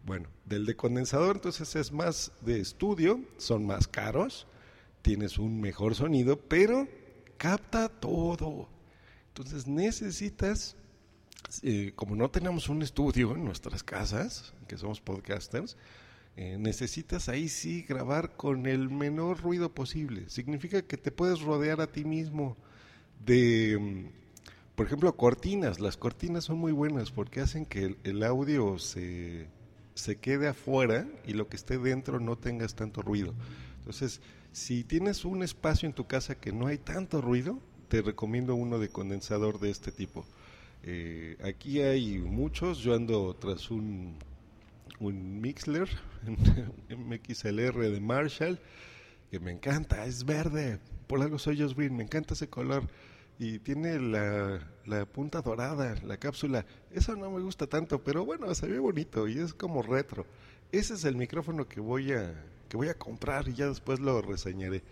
Bueno, 0.04 0.28
del 0.44 0.66
de 0.66 0.76
condensador 0.76 1.37
entonces 1.37 1.75
es 1.76 1.92
más 1.92 2.33
de 2.42 2.61
estudio, 2.61 3.21
son 3.38 3.66
más 3.66 3.88
caros, 3.88 4.47
tienes 5.02 5.38
un 5.38 5.61
mejor 5.61 5.94
sonido, 5.94 6.38
pero 6.38 6.87
capta 7.37 7.88
todo. 7.88 8.68
Entonces 9.28 9.66
necesitas, 9.66 10.76
eh, 11.62 11.92
como 11.97 12.14
no 12.14 12.30
tenemos 12.30 12.68
un 12.68 12.83
estudio 12.83 13.35
en 13.35 13.44
nuestras 13.44 13.83
casas, 13.83 14.54
que 14.68 14.76
somos 14.76 15.00
podcasters, 15.00 15.76
eh, 16.37 16.56
necesitas 16.59 17.28
ahí 17.28 17.49
sí 17.49 17.83
grabar 17.83 18.37
con 18.37 18.66
el 18.66 18.90
menor 18.90 19.40
ruido 19.40 19.73
posible. 19.73 20.28
Significa 20.28 20.83
que 20.83 20.97
te 20.97 21.11
puedes 21.11 21.40
rodear 21.40 21.80
a 21.80 21.90
ti 21.90 22.04
mismo 22.04 22.56
de 23.25 23.78
mm, 23.78 24.25
por 24.75 24.87
ejemplo, 24.87 25.16
cortinas. 25.16 25.81
Las 25.81 25.97
cortinas 25.97 26.45
son 26.45 26.59
muy 26.59 26.73
buenas 26.73 27.11
porque 27.11 27.40
hacen 27.40 27.64
que 27.64 27.97
el, 28.02 28.23
audio 28.25 28.78
se, 28.78 29.47
se, 29.95 30.16
quede 30.16 30.49
afuera 30.49 31.07
y 31.26 31.33
lo 31.35 31.49
que 31.49 31.57
esté 31.57 31.78
dentro 31.78 32.19
no 32.19 32.37
tengas 32.37 32.75
tanto 32.75 33.00
ruido. 33.00 33.35
Entonces, 33.78 34.21
si 34.52 34.83
tienes 34.83 35.25
un 35.25 35.43
espacio 35.43 35.88
en 35.88 35.95
tu 35.95 36.07
casa 36.07 36.35
que 36.35 36.52
no 36.52 36.66
hay 36.66 36.78
tanto 36.78 37.21
ruido, 37.21 37.61
te 37.88 38.02
recomiendo 38.02 38.54
uno 38.57 38.78
de 38.78 38.88
condensador 38.88 39.61
de 39.61 39.71
este 39.71 39.93
tipo. 39.93 40.26
Eh, 40.83 41.37
aquí 41.45 41.81
hay 41.81 42.19
muchos, 42.19 42.78
yo 42.78 42.95
ando 42.95 43.35
tras 43.35 43.71
un, 43.71 44.16
un 44.99 45.40
Mixler, 45.40 45.88
MXLR 46.88 47.90
de 47.90 48.00
Marshall, 48.00 48.61
que 49.31 49.38
me 49.38 49.52
encanta, 49.52 50.04
es 50.04 50.25
verde, 50.25 50.81
por 51.07 51.23
algo 51.23 51.38
soy 51.38 51.61
Josh 51.61 51.75
Green, 51.75 51.97
me 51.97 52.02
encanta 52.02 52.35
ese 52.35 52.49
color 52.49 52.88
y 53.38 53.59
tiene 53.59 53.99
la, 53.99 54.61
la, 54.87 55.07
punta 55.07 55.43
dorada, 55.43 55.97
la 56.05 56.17
cápsula. 56.17 56.64
Eso 56.93 57.17
no 57.17 57.31
me 57.31 57.41
gusta 57.41 57.67
tanto, 57.67 58.03
pero 58.03 58.25
bueno, 58.25 58.55
se 58.55 58.67
ve 58.67 58.79
bonito 58.79 59.26
y 59.26 59.38
es 59.38 59.55
como 59.55 59.83
retro. 59.83 60.25
Ese 60.71 60.95
es 60.95 61.05
el 61.05 61.17
micrófono 61.17 61.67
que 61.69 61.81
voy 61.81 62.12
a, 62.12 62.35
que 62.69 62.76
voy 62.76 62.88
a 62.88 62.95
comprar 62.95 63.49
y 63.49 63.55
ya 63.55 63.69
después 63.69 64.00
lo 64.00 64.23
reseñaré. 64.23 64.83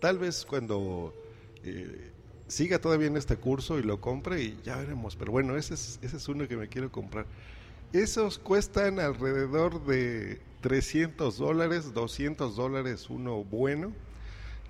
Tal 0.00 0.18
vez 0.18 0.46
cuando 0.46 1.14
eh, 1.62 2.10
siga 2.48 2.78
todavía 2.78 3.08
en 3.08 3.16
este 3.16 3.36
curso 3.36 3.78
y 3.78 3.82
lo 3.82 4.00
compre 4.00 4.42
y 4.42 4.60
ya 4.64 4.76
veremos. 4.76 5.16
Pero 5.16 5.32
bueno, 5.32 5.56
ese 5.56 5.74
es, 5.74 5.98
ese 6.02 6.16
es 6.16 6.28
uno 6.28 6.48
que 6.48 6.56
me 6.56 6.68
quiero 6.68 6.90
comprar. 6.90 7.26
Esos 7.92 8.38
cuestan 8.38 9.00
alrededor 9.00 9.84
de 9.84 10.40
300 10.62 11.38
dólares, 11.38 11.92
200 11.92 12.56
dólares 12.56 13.10
uno 13.10 13.44
bueno 13.44 13.92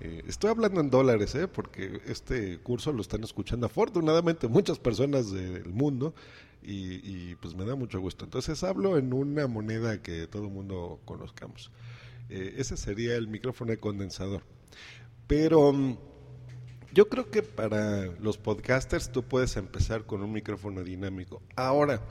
eh, 0.03 0.23
estoy 0.27 0.49
hablando 0.49 0.81
en 0.81 0.89
dólares, 0.89 1.35
¿eh? 1.35 1.47
porque 1.47 2.01
este 2.07 2.57
curso 2.57 2.91
lo 2.91 3.01
están 3.01 3.23
escuchando 3.23 3.67
afortunadamente 3.67 4.47
muchas 4.47 4.79
personas 4.79 5.31
del 5.31 5.69
mundo 5.69 6.15
y, 6.63 7.35
pues 7.35 7.53
me 7.53 7.65
da 7.65 7.75
mucho 7.75 7.99
gusto. 7.99 8.25
Entonces 8.25 8.63
hablo 8.63 8.97
en 8.97 9.13
una 9.13 9.45
moneda 9.45 10.01
que 10.01 10.25
todo 10.25 10.45
el 10.45 10.51
mundo 10.51 10.99
conozcamos. 11.05 11.71
Eh, 12.29 12.55
ese 12.57 12.77
sería 12.77 13.15
el 13.15 13.27
micrófono 13.27 13.71
de 13.71 13.77
condensador. 13.77 14.41
Pero 15.27 15.71
mm, 15.71 15.97
yo 16.93 17.07
creo 17.07 17.29
que 17.29 17.43
para 17.43 18.07
los 18.19 18.39
podcasters 18.39 19.11
tú 19.11 19.21
puedes 19.21 19.55
empezar 19.55 20.05
con 20.05 20.23
un 20.23 20.31
micrófono 20.31 20.83
dinámico. 20.83 21.43
Ahora, 21.55 22.01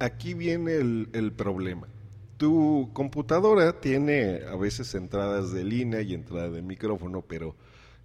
aquí 0.00 0.34
viene 0.34 0.74
el 0.76 1.32
problema 1.34 1.88
tu 2.36 2.90
computadora 2.92 3.80
tiene 3.80 4.42
a 4.48 4.56
veces 4.56 4.94
entradas 4.94 5.52
de 5.52 5.64
línea 5.64 6.02
y 6.02 6.14
entrada 6.14 6.50
de 6.50 6.62
micrófono, 6.62 7.22
pero 7.22 7.54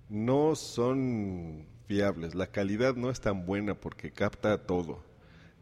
no 0.09 0.55
son 0.55 1.65
fiables. 1.88 2.35
La 2.35 2.47
calidad 2.47 2.95
no 2.95 3.09
es 3.09 3.21
tan 3.21 3.45
buena 3.45 3.75
porque 3.75 4.11
capta 4.11 4.57
todo. 4.65 5.03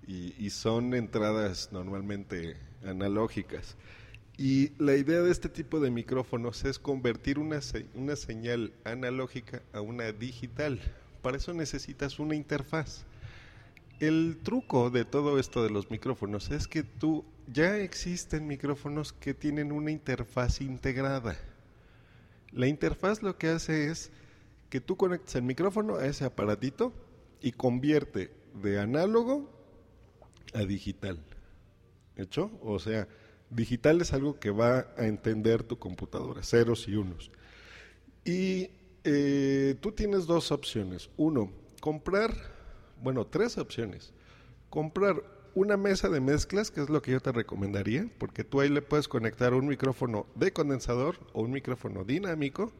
y, 0.08 0.50
son 0.50 0.96
entradas 0.96 1.70
normalmente 1.72 2.58
analógicas. 2.84 3.78
Y 4.40 4.72
la 4.82 4.96
idea 4.96 5.22
de 5.22 5.32
este 5.32 5.50
tipo 5.50 5.82
de 5.82 5.92
micrófonos 5.92 6.64
es 6.64 6.80
convertir 6.80 7.40
una, 7.40 7.60
una 7.94 8.16
señal 8.16 8.72
analógica 8.86 9.62
a 9.74 9.82
una 9.82 10.14
digital. 10.14 10.80
Para 11.22 11.36
eso 11.36 11.54
necesitas 11.54 12.20
una 12.20 12.36
interfaz. 12.36 13.04
El 14.00 14.38
truco 14.42 14.92
de 14.92 15.04
todo 15.04 15.40
esto 15.40 15.62
de 15.62 15.70
los 15.70 15.92
micrófonos 15.92 16.52
es 16.52 16.70
que 16.70 16.84
tú 16.84 17.26
ya 17.52 17.78
existen 17.78 18.48
micrófonos 18.48 19.14
que 19.14 19.34
tienen 19.34 19.72
una 19.72 19.92
interfaz 19.92 20.62
integrada. 20.62 21.38
La 22.52 22.68
interfaz 22.68 23.22
lo 23.22 23.38
que 23.38 23.50
hace 23.50 23.90
es 23.90 24.12
que 24.70 24.82
tú 24.82 24.98
conectes 24.98 25.36
el 25.36 25.44
micrófono 25.44 25.96
a 25.96 26.06
ese 26.06 26.26
aparatito 26.26 26.94
y 27.42 27.52
convierte 27.52 28.32
de 28.62 28.80
análogo 28.80 29.50
a 30.54 30.60
digital. 30.60 31.20
¿Hecho? 32.16 32.52
O 32.62 32.80
sea, 32.80 33.08
digital 33.50 34.02
es 34.02 34.14
algo 34.14 34.40
que 34.40 34.52
va 34.52 34.88
a 34.98 35.06
entender 35.06 35.64
tu 35.64 35.80
computadora, 35.80 36.44
ceros 36.44 36.88
y 36.88 36.96
unos. 36.96 37.32
Y 38.26 38.70
eh, 39.04 39.76
tú 39.80 39.92
tienes 39.94 40.28
dos 40.28 40.52
opciones. 40.52 41.10
Uno, 41.18 41.52
comprar, 41.80 42.36
bueno, 43.02 43.26
tres 43.26 43.58
opciones. 43.58 44.14
Comprar 44.70 45.39
una 45.56 45.78
mesa 45.78 46.10
de 46.10 46.20
mezclas, 46.20 46.72
que 46.72 46.82
es 46.82 46.90
lo 46.90 47.02
que 47.02 47.12
yo 47.12 47.20
te 47.20 47.32
recomendaría, 47.32 48.08
porque 48.18 48.44
tú 48.44 48.62
ahí 48.62 48.70
le 48.70 48.82
puedes 48.82 49.08
conectar 49.08 49.54
un 49.54 49.68
micrófono 49.68 50.26
de 50.36 50.52
condensador 50.54 51.18
o 51.34 51.42
un 51.42 51.52
micrófono 51.52 52.04
dinámico, 52.04 52.72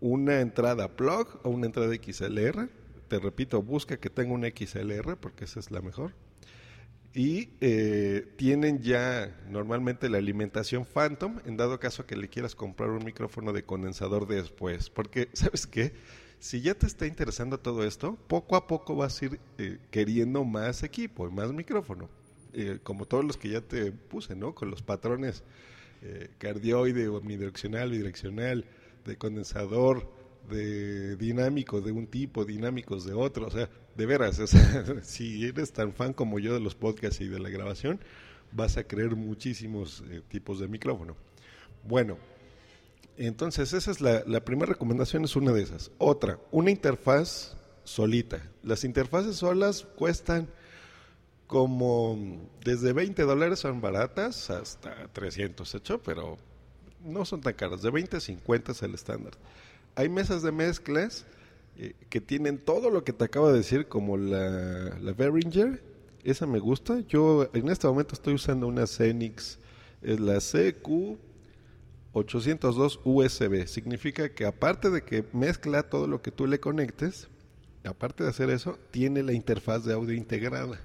una 0.00 0.40
entrada 0.40 0.96
plug 0.96 1.40
o 1.42 1.50
una 1.50 1.66
entrada 1.66 1.94
XLR. 1.94 2.68
Te 3.08 3.18
repito, 3.18 3.62
busca 3.62 3.98
que 3.98 4.10
tenga 4.10 4.32
un 4.32 4.44
XLR 4.44 5.16
porque 5.16 5.44
esa 5.44 5.60
es 5.60 5.70
la 5.70 5.80
mejor 5.80 6.12
y 7.16 7.48
eh, 7.62 8.30
tienen 8.36 8.82
ya 8.82 9.34
normalmente 9.48 10.10
la 10.10 10.18
alimentación 10.18 10.84
Phantom 10.84 11.38
en 11.46 11.56
dado 11.56 11.80
caso 11.80 12.04
que 12.04 12.14
le 12.14 12.28
quieras 12.28 12.54
comprar 12.54 12.90
un 12.90 13.06
micrófono 13.06 13.54
de 13.54 13.62
condensador 13.62 14.26
después. 14.26 14.90
Porque, 14.90 15.30
¿sabes 15.32 15.66
qué? 15.66 15.94
Si 16.46 16.60
ya 16.60 16.74
te 16.74 16.86
está 16.86 17.08
interesando 17.08 17.58
todo 17.58 17.82
esto, 17.82 18.16
poco 18.28 18.54
a 18.54 18.68
poco 18.68 18.94
vas 18.94 19.20
a 19.20 19.24
ir 19.24 19.40
eh, 19.58 19.78
queriendo 19.90 20.44
más 20.44 20.84
equipo 20.84 21.26
y 21.26 21.32
más 21.32 21.52
micrófono. 21.52 22.08
Eh, 22.52 22.78
como 22.84 23.04
todos 23.04 23.24
los 23.24 23.36
que 23.36 23.48
ya 23.48 23.62
te 23.62 23.90
puse, 23.90 24.36
¿no? 24.36 24.54
Con 24.54 24.70
los 24.70 24.80
patrones 24.80 25.42
cardioide, 26.38 27.08
omnidireccional, 27.08 27.90
bidireccional, 27.90 28.64
de 29.04 29.16
condensador, 29.16 30.08
de 30.48 31.16
dinámicos 31.16 31.84
de 31.84 31.90
un 31.90 32.06
tipo, 32.06 32.44
dinámicos 32.44 33.04
de 33.04 33.12
otro. 33.12 33.48
O 33.48 33.50
sea, 33.50 33.68
de 33.96 34.06
veras, 34.06 34.40
si 35.02 35.46
eres 35.46 35.72
tan 35.72 35.92
fan 35.92 36.12
como 36.12 36.38
yo 36.38 36.54
de 36.54 36.60
los 36.60 36.76
podcasts 36.76 37.20
y 37.22 37.26
de 37.26 37.40
la 37.40 37.48
grabación, 37.48 37.98
vas 38.52 38.76
a 38.76 38.84
creer 38.84 39.16
muchísimos 39.16 40.04
eh, 40.12 40.22
tipos 40.28 40.60
de 40.60 40.68
micrófono. 40.68 41.16
Bueno, 41.82 42.18
entonces 43.16 43.72
esa 43.72 43.90
es 43.90 44.00
la, 44.00 44.44
primera 44.44 44.72
recomendación, 44.72 45.24
es 45.24 45.36
una 45.36 45.52
de 45.52 45.62
esas. 45.62 45.90
Otra, 45.98 46.38
una 46.50 46.70
interfaz 46.70 47.56
solita. 47.84 48.42
Las 48.62 48.84
interfaces 48.84 49.36
solas 49.36 49.86
cuestan 49.96 50.48
como 51.46 52.18
desde 52.64 52.92
20 52.92 53.22
dólares 53.22 53.60
son 53.60 53.80
baratas 53.80 54.50
hasta 54.50 55.08
300 55.12 55.74
hecho, 55.76 56.02
pero 56.02 56.36
no 57.04 57.24
son 57.24 57.40
tan 57.40 57.54
caras. 57.54 57.82
De 57.82 57.90
20 57.90 58.18
a 58.18 58.20
50 58.20 58.72
es 58.72 58.82
el 58.82 58.94
estándar. 58.94 59.32
Hay 59.94 60.08
mesas 60.08 60.42
de 60.42 60.52
mezclas 60.52 61.24
eh, 61.78 61.94
que 62.10 62.20
tienen 62.20 62.58
todo 62.58 62.90
lo 62.90 63.04
que 63.04 63.12
te 63.12 63.24
acabo 63.24 63.48
de 63.48 63.58
decir, 63.58 63.88
como 63.88 64.16
la, 64.16 64.98
la 65.00 65.12
Behringer. 65.12 65.82
Esa 66.24 66.46
me 66.46 66.58
gusta. 66.58 67.00
Yo 67.08 67.48
en 67.54 67.68
este 67.68 67.86
momento 67.86 68.14
estoy 68.14 68.34
usando 68.34 68.66
una 68.66 68.86
Xenix, 68.86 69.58
es 70.02 70.20
la 70.20 70.40
CQ802 72.24 73.00
USB. 73.04 73.66
Significa 73.66 74.34
que 74.34 74.46
aparte 74.46 74.90
de 74.90 75.02
que 75.02 75.24
mezcla 75.32 75.82
todo 75.82 76.06
lo 76.06 76.22
que 76.22 76.30
tú 76.30 76.46
le 76.46 76.60
conectes, 76.60 77.28
aparte 77.84 78.24
de 78.24 78.30
hacer 78.30 78.50
eso, 78.50 78.78
tiene 78.90 79.22
la 79.22 79.32
interfaz 79.32 79.84
de 79.84 79.94
audio 79.94 80.14
integrada. 80.14 80.80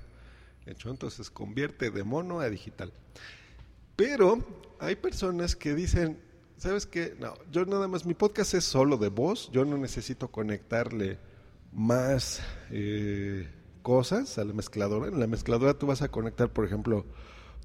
Hecho, 0.65 0.89
entonces 0.89 1.29
convierte 1.29 1.89
de 1.89 2.03
mono 2.03 2.39
a 2.39 2.49
digital. 2.49 2.93
Pero 3.95 4.45
hay 4.79 4.95
personas 4.95 5.55
que 5.55 5.73
dicen, 5.73 6.19
¿sabes 6.57 6.85
qué? 6.85 7.15
No, 7.19 7.33
yo 7.51 7.65
nada 7.65 7.87
más, 7.87 8.05
mi 8.05 8.13
podcast 8.13 8.53
es 8.53 8.63
solo 8.63 8.97
de 8.97 9.09
voz, 9.09 9.49
yo 9.51 9.65
no 9.65 9.77
necesito 9.77 10.29
conectarle 10.29 11.17
más 11.71 12.41
eh, 12.69 13.49
cosas 13.81 14.37
a 14.37 14.43
la 14.43 14.53
mezcladora. 14.53 15.07
En 15.07 15.19
la 15.19 15.27
mezcladora 15.27 15.73
tú 15.73 15.87
vas 15.87 16.01
a 16.01 16.09
conectar, 16.09 16.51
por 16.51 16.65
ejemplo, 16.65 17.05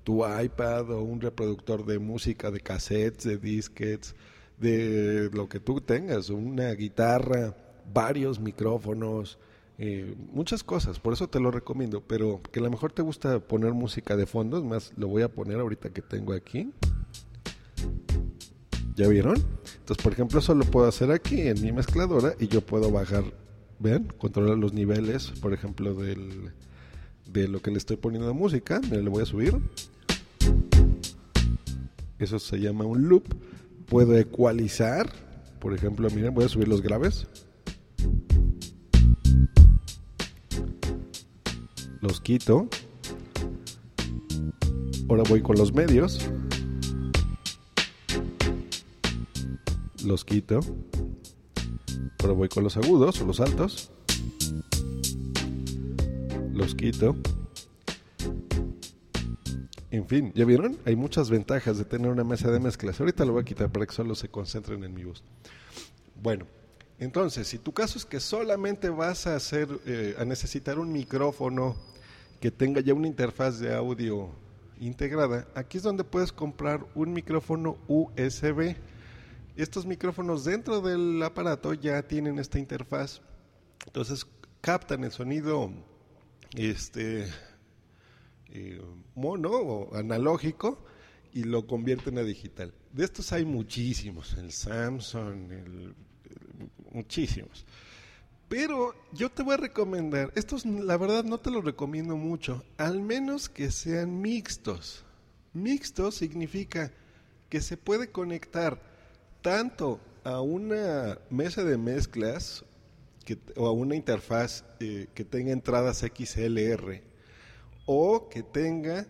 tu 0.06 0.24
iPad 0.24 0.88
o 0.92 1.02
un 1.02 1.20
reproductor 1.20 1.84
de 1.84 1.98
música, 1.98 2.52
de 2.52 2.60
cassettes, 2.60 3.24
de 3.24 3.38
disquets, 3.38 4.14
de 4.56 5.28
lo 5.32 5.48
que 5.48 5.58
tú 5.58 5.80
tengas, 5.80 6.30
una 6.30 6.70
guitarra, 6.74 7.56
varios 7.92 8.38
micrófonos, 8.38 9.36
eh, 9.78 10.14
muchas 10.32 10.62
cosas, 10.62 11.00
por 11.00 11.12
eso 11.12 11.28
te 11.28 11.40
lo 11.40 11.50
recomiendo, 11.50 12.04
pero 12.06 12.40
que 12.52 12.60
a 12.60 12.62
lo 12.62 12.70
mejor 12.70 12.92
te 12.92 13.02
gusta 13.02 13.40
poner 13.40 13.72
música 13.72 14.16
de 14.16 14.26
fondo, 14.26 14.58
es 14.58 14.62
más, 14.62 14.92
lo 14.96 15.08
voy 15.08 15.22
a 15.22 15.28
poner 15.28 15.58
ahorita 15.58 15.90
que 15.90 16.02
tengo 16.02 16.34
aquí. 16.34 16.70
¿Ya 18.94 19.08
vieron? 19.08 19.34
Entonces, 19.80 20.04
por 20.04 20.12
ejemplo, 20.12 20.38
eso 20.38 20.54
lo 20.54 20.66
puedo 20.66 20.86
hacer 20.86 21.10
aquí 21.10 21.40
en 21.40 21.60
mi 21.60 21.72
mezcladora 21.72 22.36
y 22.38 22.46
yo 22.46 22.60
puedo 22.60 22.92
bajar, 22.92 23.24
¿ven? 23.80 24.04
Controlar 24.18 24.56
los 24.56 24.72
niveles, 24.72 25.32
por 25.42 25.52
ejemplo, 25.52 25.94
del, 25.94 26.52
de 27.26 27.48
lo 27.48 27.60
que 27.60 27.72
le 27.72 27.78
estoy 27.78 27.96
poniendo 27.96 28.28
de 28.28 28.34
música. 28.34 28.80
Mira, 28.84 29.02
le 29.02 29.10
voy 29.10 29.24
a 29.24 29.26
subir. 29.26 29.60
Eso 32.18 32.38
se 32.38 32.58
llama 32.58 32.84
un 32.84 33.08
loop. 33.08 33.24
Puedo 33.86 34.16
ecualizar. 34.16 35.10
Por 35.60 35.74
ejemplo, 35.74 36.08
miren, 36.10 36.34
voy 36.34 36.44
a 36.44 36.48
subir 36.48 36.68
los 36.68 36.82
graves. 36.82 37.26
Los 42.00 42.20
quito. 42.20 42.68
Ahora 45.08 45.22
voy 45.28 45.42
con 45.42 45.56
los 45.56 45.72
medios. 45.72 46.30
los 50.06 50.24
quito. 50.24 50.60
Pero 52.18 52.34
voy 52.34 52.48
con 52.48 52.64
los 52.64 52.76
agudos 52.76 53.20
o 53.20 53.26
los 53.26 53.40
altos. 53.40 53.90
Los 56.52 56.74
quito. 56.74 57.16
En 59.90 60.06
fin, 60.06 60.32
¿ya 60.34 60.44
vieron? 60.44 60.78
Hay 60.84 60.96
muchas 60.96 61.30
ventajas 61.30 61.78
de 61.78 61.84
tener 61.84 62.10
una 62.10 62.24
mesa 62.24 62.50
de 62.50 62.58
mezclas. 62.58 62.98
Ahorita 63.00 63.24
lo 63.24 63.32
voy 63.32 63.42
a 63.42 63.44
quitar 63.44 63.70
para 63.70 63.86
que 63.86 63.94
solo 63.94 64.14
se 64.14 64.28
concentren 64.28 64.82
en 64.82 64.92
mi 64.92 65.04
voz. 65.04 65.22
Bueno, 66.20 66.46
entonces, 66.98 67.46
si 67.46 67.58
tu 67.58 67.72
caso 67.72 67.98
es 67.98 68.04
que 68.04 68.20
solamente 68.20 68.88
vas 68.88 69.26
a 69.26 69.36
hacer, 69.36 69.68
eh, 69.86 70.16
a 70.18 70.24
necesitar 70.24 70.78
un 70.78 70.92
micrófono 70.92 71.76
que 72.40 72.50
tenga 72.50 72.80
ya 72.80 72.94
una 72.94 73.06
interfaz 73.06 73.60
de 73.60 73.74
audio 73.74 74.30
integrada, 74.80 75.46
aquí 75.54 75.78
es 75.78 75.82
donde 75.82 76.04
puedes 76.04 76.32
comprar 76.32 76.84
un 76.94 77.12
micrófono 77.12 77.76
USB 77.86 78.76
estos 79.56 79.86
micrófonos 79.86 80.44
dentro 80.44 80.82
del 80.82 81.22
aparato 81.22 81.72
ya 81.72 82.02
tienen 82.02 82.38
esta 82.38 82.58
interfaz. 82.58 83.22
Entonces 83.86 84.26
captan 84.60 85.02
el 85.04 85.12
sonido 85.12 85.70
este 86.54 87.26
eh, 88.50 88.80
mono 89.14 89.50
o 89.50 89.94
analógico 89.94 90.84
y 91.32 91.44
lo 91.44 91.66
convierten 91.66 92.18
a 92.18 92.22
digital. 92.22 92.72
De 92.92 93.04
estos 93.04 93.32
hay 93.32 93.44
muchísimos, 93.44 94.34
el 94.38 94.52
Samsung, 94.52 95.92
muchísimos. 96.92 97.66
Pero 98.48 98.94
yo 99.12 99.30
te 99.30 99.42
voy 99.42 99.54
a 99.54 99.58
recomendar, 99.58 100.32
estos 100.36 100.64
la 100.64 100.96
verdad 100.96 101.24
no 101.24 101.38
te 101.38 101.50
los 101.50 101.64
recomiendo 101.64 102.16
mucho, 102.16 102.64
al 102.78 103.00
menos 103.00 103.48
que 103.48 103.70
sean 103.70 104.20
mixtos. 104.20 105.04
Mixto 105.52 106.12
significa 106.12 106.92
que 107.48 107.60
se 107.60 107.76
puede 107.76 108.10
conectar 108.10 108.80
tanto 109.42 110.00
a 110.24 110.40
una 110.40 111.18
mesa 111.28 111.64
de 111.64 111.76
mezclas 111.76 112.64
o 113.56 113.66
a 113.66 113.72
una 113.72 113.96
interfaz 113.96 114.64
eh, 114.80 115.08
que 115.14 115.24
tenga 115.24 115.52
entradas 115.52 115.98
XLR 115.98 117.02
o 117.86 118.28
que 118.28 118.42
tenga 118.42 119.06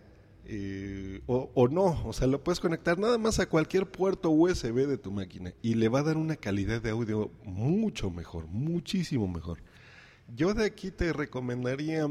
eh, 0.49 1.19
o, 1.25 1.67
no, 1.67 2.01
o 2.05 2.13
sea, 2.13 2.25
lo 2.25 2.41
puedes 2.41 2.61
conectar 2.61 2.97
nada 2.97 3.17
más 3.17 3.37
a 3.39 3.49
cualquier 3.49 3.85
puerto 3.85 4.29
USB 4.29 4.87
de 4.87 4.97
tu 4.97 5.11
máquina 5.11 5.53
y 5.61 5.73
le 5.73 5.89
va 5.89 5.99
a 5.99 6.03
dar 6.03 6.15
una 6.15 6.37
calidad 6.37 6.81
de 6.81 6.91
audio 6.91 7.29
mucho 7.43 8.09
mejor, 8.09 8.47
muchísimo 8.47 9.27
mejor. 9.27 9.59
Yo 10.33 10.53
de 10.53 10.65
aquí 10.65 10.89
te 10.89 11.11
recomendaría 11.11 12.07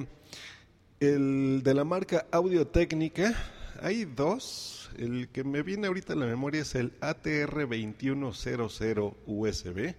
el 1.01 1.63
de 1.63 1.75
la 1.75 1.85
marca 1.85 2.27
Audio 2.31 2.67
Técnica. 2.67 3.35
Hay 3.81 4.05
dos, 4.05 4.91
el 4.99 5.29
que 5.29 5.43
me 5.43 5.63
viene 5.63 5.87
ahorita 5.87 6.13
a 6.13 6.17
la 6.17 6.27
memoria 6.27 6.61
es 6.61 6.75
el 6.75 6.93
ATR2100 7.01 9.15
USB. 9.25 9.95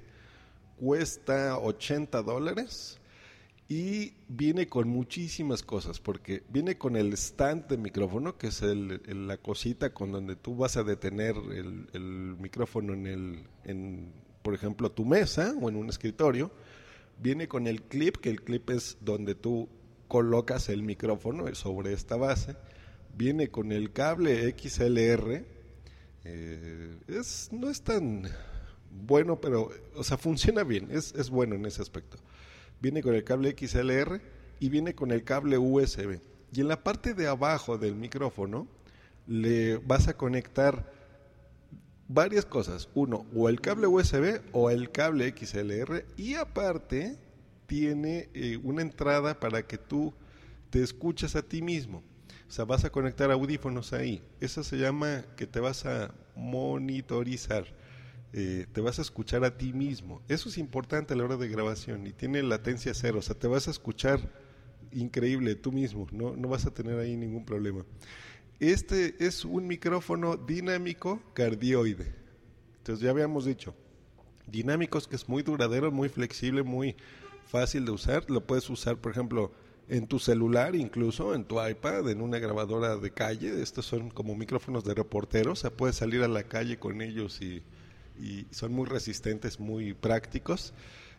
Cuesta 0.80 1.58
80 1.58 2.22
dólares. 2.22 3.00
Y 3.70 4.14
viene 4.30 4.70
con 4.70 4.88
muchísimas 4.88 5.62
cosas, 5.62 6.00
porque 6.00 6.42
viene 6.50 6.78
con 6.78 6.96
el 6.96 7.12
stand 7.14 7.68
de 7.68 7.78
micrófono, 7.78 8.38
que 8.38 8.48
es 8.48 8.62
el, 8.62 9.02
la 9.28 9.38
cosita 9.38 9.94
con 9.94 10.14
donde 10.14 10.38
tú 10.38 10.56
vas 10.56 10.78
a 10.78 10.84
detener 10.84 11.36
el, 11.36 12.38
micrófono 12.40 12.94
en, 12.94 13.08
el, 13.66 14.08
por 14.42 14.54
ejemplo, 14.54 14.90
tu 14.90 15.04
mesa 15.04 15.54
o 15.60 15.68
en 15.68 15.76
un 15.76 15.90
escritorio. 15.90 16.50
Viene 17.20 17.50
con 17.50 17.68
el 17.68 17.82
clip, 17.82 18.18
que 18.18 18.30
el 18.30 18.42
clip 18.42 18.70
es 18.70 18.98
donde 19.02 19.36
tú 19.36 19.68
colocas 20.08 20.70
el 20.70 20.82
micrófono 20.82 21.54
sobre 21.54 21.92
esta 21.92 22.16
base. 22.16 22.56
Viene 23.18 23.50
con 23.50 23.74
el 23.74 23.92
cable 23.92 24.56
XLR. 24.58 25.44
Eh, 26.24 26.98
es, 27.10 27.50
no 27.52 27.70
es 27.70 27.82
tan 27.82 28.30
bueno, 28.90 29.42
pero, 29.42 29.72
o 29.94 30.04
sea, 30.06 30.18
funciona 30.18 30.64
bien, 30.64 30.88
es, 30.90 31.14
es 31.16 31.30
bueno 31.30 31.56
en 31.56 31.66
ese 31.66 31.82
aspecto 31.82 32.18
viene 32.82 33.02
con 33.02 33.16
el 33.16 33.24
cable 33.24 33.56
XLR 33.58 34.22
y 34.60 34.70
viene 34.70 34.96
con 34.96 35.12
el 35.12 35.24
cable 35.24 35.58
USB. 35.58 36.20
Y 36.54 36.62
en 36.62 36.68
la 36.68 36.84
parte 36.84 37.14
de 37.14 37.28
abajo 37.28 37.78
del 37.78 37.96
micrófono 37.96 38.68
le 39.28 39.78
vas 39.78 40.08
a 40.08 40.16
conectar 40.16 40.92
varias 42.08 42.46
cosas. 42.46 42.90
Uno, 42.94 43.26
o 43.36 43.50
el 43.50 43.62
cable 43.62 43.88
USB 43.88 44.42
o 44.52 44.70
el 44.70 44.92
cable 44.92 45.34
XLR. 45.38 46.06
Y 46.16 46.36
aparte 46.36 47.18
tiene 47.66 48.30
eh, 48.34 48.58
una 48.64 48.82
entrada 48.82 49.40
para 49.40 49.62
que 49.64 49.78
tú 49.78 50.14
te 50.70 50.82
escuches 50.82 51.36
a 51.36 51.42
ti 51.42 51.62
mismo. 51.62 52.04
O 52.48 52.52
sea, 52.52 52.66
vas 52.66 52.86
a 52.86 52.90
conectar 52.90 53.30
audífonos 53.30 53.92
ahí. 53.92 54.24
Eso 54.40 54.64
se 54.64 54.78
llama 54.78 55.26
que 55.36 55.48
te 55.48 55.60
vas 55.60 55.86
a 55.86 56.14
monitorizar. 56.36 57.66
Eh, 58.40 58.68
te 58.72 58.82
vas 58.82 59.00
a 59.00 59.02
escuchar 59.02 59.44
a 59.44 59.58
ti 59.58 59.74
mismo. 59.74 60.22
Eso 60.28 60.48
es 60.48 60.60
importante 60.60 61.16
a 61.16 61.18
la 61.18 61.24
hora 61.24 61.38
de 61.38 61.48
grabación 61.48 62.06
y 62.06 62.14
tiene 62.14 62.44
latencia 62.44 62.94
cero, 62.94 63.18
o 63.18 63.22
sea, 63.24 63.34
te 63.34 63.48
vas 63.48 63.68
a 63.68 63.72
escuchar 63.72 64.32
increíble 64.92 65.56
tú 65.56 65.72
mismo, 65.72 66.06
no, 66.12 66.36
no 66.36 66.48
vas 66.48 66.68
a 66.68 66.72
tener 66.72 67.00
ahí 67.00 67.18
ningún 67.18 67.46
problema. 67.46 67.84
Este 68.60 69.16
es 69.26 69.44
un 69.44 69.66
micrófono 69.66 70.38
dinámico 70.38 71.20
cardioide. 71.34 72.14
Entonces 72.78 73.04
ya 73.04 73.10
habíamos 73.10 73.44
dicho, 73.44 73.74
dinámicos 74.46 75.08
que 75.08 75.16
es 75.16 75.28
muy 75.28 75.42
duradero, 75.42 75.92
muy 75.92 76.08
flexible, 76.08 76.62
muy 76.62 76.96
fácil 77.48 77.86
de 77.86 77.92
usar. 77.92 78.30
Lo 78.30 78.46
puedes 78.46 78.70
usar, 78.70 78.98
por 78.98 79.14
ejemplo, 79.14 79.52
en 79.90 80.06
tu 80.06 80.20
celular, 80.20 80.76
incluso 80.76 81.34
en 81.34 81.44
tu 81.44 81.60
iPad, 81.60 82.08
en 82.12 82.22
una 82.22 82.38
grabadora 82.38 82.98
de 82.98 83.10
calle. 83.10 83.64
Estos 83.64 83.88
son 83.88 84.12
como 84.12 84.36
micrófonos 84.36 84.84
de 84.84 84.94
reporteros. 84.94 85.58
O 85.58 85.62
sea, 85.64 85.72
puedes 85.72 85.96
salir 85.96 86.22
a 86.22 86.28
la 86.28 86.44
calle 86.44 86.78
con 86.78 87.02
ellos 87.02 87.42
y 87.42 87.64
y 88.20 88.48
son 88.52 88.74
muy 88.74 88.86
resistentes, 88.86 89.60
muy 89.60 89.94
prácticos. 89.94 90.74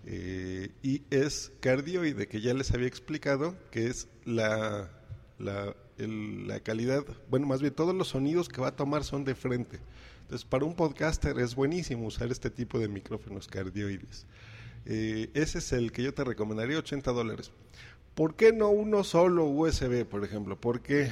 Eh, 0.07 0.71
y 0.83 1.03
es 1.11 1.53
cardioide, 1.61 2.29
que 2.29 2.41
ya 2.41 2.55
les 2.55 2.73
había 2.73 2.87
explicado, 2.87 3.57
que 3.71 3.89
es 3.89 4.09
la, 4.25 4.91
la, 5.39 5.75
la, 5.99 6.61
calidad, 6.61 7.05
bueno, 7.29 7.47
más 7.47 7.61
bien 7.61 7.75
todos 7.75 7.95
los 7.95 8.09
sonidos 8.09 8.49
que 8.49 8.61
va 8.61 8.69
a 8.69 8.77
tomar 8.77 9.05
son 9.05 9.25
de 9.25 9.35
frente. 9.35 9.81
Entonces, 10.23 10.47
para 10.47 10.65
un 10.65 10.75
podcaster 10.75 11.39
es 11.39 11.55
buenísimo 11.55 12.07
usar 12.07 12.31
este 12.31 12.51
tipo 12.51 12.79
de 12.79 12.89
micrófonos 12.89 13.49
cardioides. 13.49 14.27
Eh, 14.87 15.31
ese 15.35 15.59
es 15.59 15.73
el 15.73 15.93
que 15.93 16.03
yo 16.03 16.15
te 16.15 16.25
recomendaría, 16.25 16.79
80 16.79 17.13
dólares. 17.13 17.51
¿Por 18.15 18.35
qué 18.35 18.53
no 18.53 18.69
uno 18.69 19.05
solo 19.05 19.45
USB, 19.45 20.05
por 20.05 20.25
ejemplo? 20.25 20.61
Porque 20.61 21.11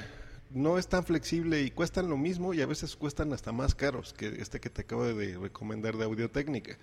no 0.56 0.78
es 0.78 0.88
tan 0.88 1.04
flexible 1.04 1.60
y 1.62 1.70
cuestan 1.70 2.08
lo 2.08 2.16
mismo 2.16 2.54
y 2.54 2.62
a 2.62 2.66
veces 2.66 2.96
cuestan 2.96 3.32
hasta 3.34 3.52
más 3.52 3.74
caros 3.74 4.14
que 4.14 4.40
este 4.40 4.58
que 4.58 4.70
te 4.70 4.82
acabo 4.82 5.04
de 5.04 5.36
recomendar 5.36 5.96
de 5.96 6.04
Audio 6.04 6.30
Técnica. 6.30 6.78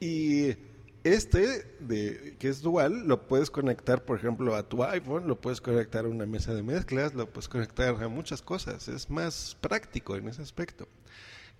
Y 0.00 0.56
este, 1.04 1.76
de, 1.78 2.36
que 2.40 2.48
es 2.48 2.60
dual, 2.60 3.06
lo 3.06 3.28
puedes 3.28 3.50
conectar, 3.50 4.04
por 4.04 4.18
ejemplo, 4.18 4.56
a 4.56 4.68
tu 4.68 4.82
iPhone, 4.82 5.28
lo 5.28 5.40
puedes 5.40 5.60
conectar 5.60 6.04
a 6.04 6.08
una 6.08 6.26
mesa 6.26 6.54
de 6.54 6.64
mezclas, 6.64 7.14
lo 7.14 7.30
puedes 7.30 7.48
conectar 7.48 8.02
a 8.02 8.08
muchas 8.08 8.42
cosas. 8.42 8.88
Es 8.88 9.08
más 9.08 9.56
práctico 9.60 10.16
en 10.16 10.28
ese 10.28 10.42
aspecto. 10.42 10.88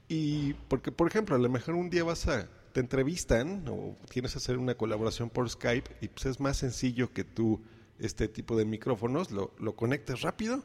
Y 0.09 0.55
porque, 0.67 0.91
por 0.91 1.07
ejemplo, 1.07 1.37
a 1.37 1.39
lo 1.39 1.49
mejor 1.49 1.77
un 1.77 1.89
día 1.89 2.03
vas 2.03 2.27
a, 2.27 2.49
te 2.73 2.81
entrevistan 2.81 3.65
o 3.69 3.97
tienes 4.11 4.33
que 4.33 4.39
hacer 4.39 4.59
una 4.59 4.75
colaboración 4.75 5.31
por 5.31 5.49
Skype 5.49 5.89
y 6.01 6.09
pues 6.09 6.27
es 6.27 6.41
más 6.41 6.57
sencillo 6.57 7.13
que 7.13 7.23
tú 7.23 7.63
este 8.01 8.27
tipo 8.27 8.57
de 8.57 8.65
micrófonos 8.65 9.31
lo, 9.31 9.53
lo 9.59 9.77
conectes 9.77 10.23
rápido 10.23 10.65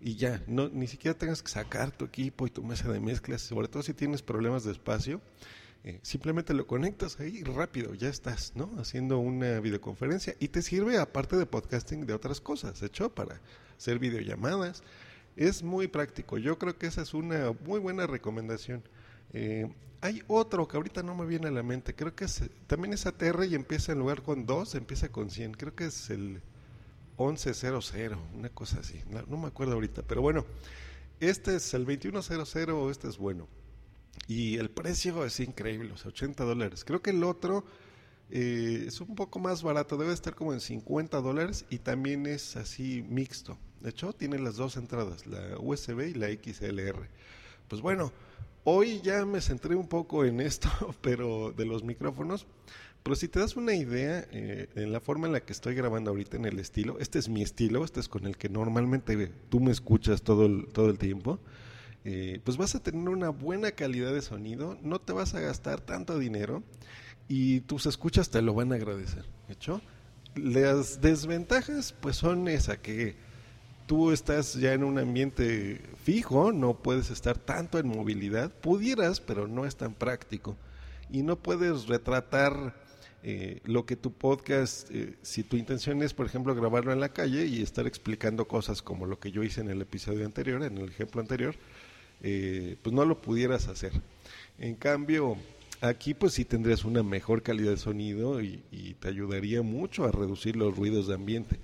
y 0.00 0.14
ya, 0.16 0.42
no, 0.46 0.68
ni 0.68 0.86
siquiera 0.86 1.18
tengas 1.18 1.42
que 1.42 1.50
sacar 1.50 1.90
tu 1.90 2.04
equipo 2.04 2.46
y 2.46 2.50
tu 2.50 2.62
mesa 2.62 2.90
de 2.90 3.00
mezclas, 3.00 3.42
sobre 3.42 3.68
todo 3.68 3.82
si 3.82 3.94
tienes 3.94 4.22
problemas 4.22 4.64
de 4.64 4.72
espacio, 4.72 5.20
eh, 5.84 5.98
simplemente 6.02 6.54
lo 6.54 6.66
conectas 6.66 7.18
ahí 7.20 7.42
rápido, 7.42 7.94
ya 7.94 8.08
estás, 8.08 8.52
¿no? 8.54 8.70
Haciendo 8.78 9.18
una 9.18 9.60
videoconferencia 9.60 10.34
y 10.38 10.48
te 10.48 10.62
sirve 10.62 10.98
aparte 10.98 11.36
de 11.36 11.46
podcasting 11.46 12.06
de 12.06 12.14
otras 12.14 12.40
cosas, 12.40 12.82
hecho 12.82 13.14
para 13.14 13.40
hacer 13.76 13.98
videollamadas. 13.98 14.82
Es 15.36 15.62
muy 15.62 15.86
práctico, 15.86 16.38
yo 16.38 16.58
creo 16.58 16.76
que 16.78 16.86
esa 16.86 17.02
es 17.02 17.14
una 17.14 17.52
muy 17.64 17.80
buena 17.80 18.06
recomendación. 18.06 18.82
Eh, 19.32 19.72
hay 20.00 20.22
otro 20.28 20.66
que 20.68 20.76
ahorita 20.76 21.02
no 21.02 21.14
me 21.14 21.26
viene 21.26 21.48
a 21.48 21.52
la 21.52 21.62
mente, 21.62 21.94
creo 21.94 22.14
que 22.14 22.24
es, 22.24 22.42
también 22.66 22.92
es 22.92 23.06
ATR 23.06 23.44
y 23.44 23.54
empieza 23.54 23.92
en 23.92 23.98
lugar 23.98 24.22
con 24.22 24.46
2, 24.46 24.74
empieza 24.76 25.08
con 25.10 25.30
100, 25.30 25.54
creo 25.54 25.74
que 25.74 25.86
es 25.86 26.10
el 26.10 26.40
1100, 27.18 28.16
una 28.36 28.48
cosa 28.50 28.80
así, 28.80 29.02
no, 29.10 29.36
me 29.36 29.48
acuerdo 29.48 29.74
ahorita, 29.74 30.02
pero 30.02 30.22
bueno, 30.22 30.46
este 31.20 31.56
es 31.56 31.74
el 31.74 31.84
2100, 31.84 32.90
este 32.90 33.08
es 33.08 33.18
bueno. 33.18 33.48
Y 34.26 34.56
el 34.56 34.70
precio 34.70 35.24
es 35.24 35.40
increíble, 35.40 35.92
o 35.92 35.96
sea, 35.96 36.08
80 36.08 36.44
dólares. 36.44 36.84
Creo 36.84 37.00
que 37.00 37.10
el 37.10 37.24
otro 37.24 37.64
eh, 38.30 38.84
es 38.86 39.00
un 39.00 39.14
poco 39.14 39.38
más 39.38 39.62
barato, 39.62 39.96
debe 39.96 40.12
estar 40.12 40.34
como 40.34 40.52
en 40.52 40.60
50 40.60 41.20
dólares 41.20 41.64
y 41.70 41.78
también 41.78 42.26
es 42.26 42.56
así 42.56 43.02
mixto. 43.08 43.58
De 43.80 43.90
hecho, 43.90 44.12
tiene 44.12 44.38
las 44.38 44.56
dos 44.56 44.76
entradas, 44.76 45.26
la 45.26 45.56
USB 45.58 46.08
y 46.08 46.14
la 46.14 46.28
XLR. 46.28 47.08
Pues 47.68 47.80
bueno, 47.80 48.12
hoy 48.64 49.00
ya 49.02 49.24
me 49.24 49.40
centré 49.40 49.74
un 49.76 49.88
poco 49.88 50.24
en 50.24 50.40
esto, 50.40 50.68
pero 51.00 51.52
de 51.52 51.64
los 51.64 51.84
micrófonos. 51.84 52.46
Pero 53.08 53.16
si 53.16 53.26
te 53.26 53.40
das 53.40 53.56
una 53.56 53.72
idea 53.72 54.28
eh, 54.32 54.68
en 54.74 54.92
la 54.92 55.00
forma 55.00 55.26
en 55.26 55.32
la 55.32 55.40
que 55.40 55.54
estoy 55.54 55.74
grabando 55.74 56.10
ahorita 56.10 56.36
en 56.36 56.44
el 56.44 56.58
estilo, 56.58 56.98
este 57.00 57.18
es 57.18 57.30
mi 57.30 57.40
estilo, 57.40 57.82
este 57.82 58.00
es 58.00 58.06
con 58.06 58.26
el 58.26 58.36
que 58.36 58.50
normalmente 58.50 59.32
tú 59.48 59.60
me 59.60 59.70
escuchas 59.70 60.20
todo 60.20 60.44
el, 60.44 60.66
todo 60.74 60.90
el 60.90 60.98
tiempo, 60.98 61.40
eh, 62.04 62.42
pues 62.44 62.58
vas 62.58 62.74
a 62.74 62.82
tener 62.82 63.08
una 63.08 63.30
buena 63.30 63.70
calidad 63.70 64.12
de 64.12 64.20
sonido, 64.20 64.76
no 64.82 64.98
te 64.98 65.14
vas 65.14 65.34
a 65.34 65.40
gastar 65.40 65.80
tanto 65.80 66.18
dinero 66.18 66.62
y 67.28 67.60
tus 67.60 67.86
escuchas 67.86 68.28
te 68.28 68.42
lo 68.42 68.52
van 68.52 68.72
a 68.72 68.74
agradecer. 68.74 69.24
¿Hecho? 69.48 69.80
Las 70.34 71.00
desventajas 71.00 71.94
pues 71.98 72.16
son 72.16 72.46
esa 72.46 72.76
que 72.82 73.16
tú 73.86 74.12
estás 74.12 74.52
ya 74.52 74.74
en 74.74 74.84
un 74.84 74.98
ambiente 74.98 75.80
fijo, 76.04 76.52
no 76.52 76.74
puedes 76.74 77.10
estar 77.10 77.38
tanto 77.38 77.78
en 77.78 77.88
movilidad, 77.88 78.52
pudieras, 78.52 79.22
pero 79.22 79.48
no 79.48 79.64
es 79.64 79.76
tan 79.76 79.94
práctico. 79.94 80.58
Y 81.10 81.22
no 81.22 81.36
puedes 81.36 81.86
retratar 81.86 82.86
eh, 83.24 83.60
lo 83.64 83.84
que 83.84 83.96
tu 83.96 84.12
podcast, 84.12 84.88
eh, 84.92 85.16
si 85.22 85.42
tu 85.42 85.56
intención 85.56 86.02
es, 86.02 86.14
por 86.14 86.26
ejemplo, 86.26 86.54
grabarlo 86.54 86.92
en 86.92 87.00
la 87.00 87.08
calle 87.08 87.46
y 87.46 87.62
estar 87.62 87.86
explicando 87.86 88.46
cosas 88.46 88.80
como 88.80 89.06
lo 89.06 89.18
que 89.18 89.32
yo 89.32 89.42
hice 89.42 89.60
en 89.60 89.70
el 89.70 89.82
episodio 89.82 90.24
anterior, 90.24 90.62
en 90.62 90.78
el 90.78 90.88
ejemplo 90.88 91.20
anterior, 91.20 91.56
eh, 92.22 92.76
pues 92.82 92.94
no 92.94 93.04
lo 93.04 93.20
pudieras 93.20 93.66
hacer. 93.66 93.92
En 94.58 94.76
cambio, 94.76 95.36
aquí 95.80 96.14
pues 96.14 96.34
sí 96.34 96.44
tendrías 96.44 96.84
una 96.84 97.02
mejor 97.02 97.42
calidad 97.42 97.72
de 97.72 97.76
sonido 97.76 98.40
y, 98.40 98.62
te 99.00 99.08
ayudaría 99.08 99.62
mucho 99.62 100.04
a 100.04 100.12
reducir 100.12 100.56
los 100.56 100.76
ruidos 100.76 101.08
de 101.08 101.14
ambiente. 101.14 101.58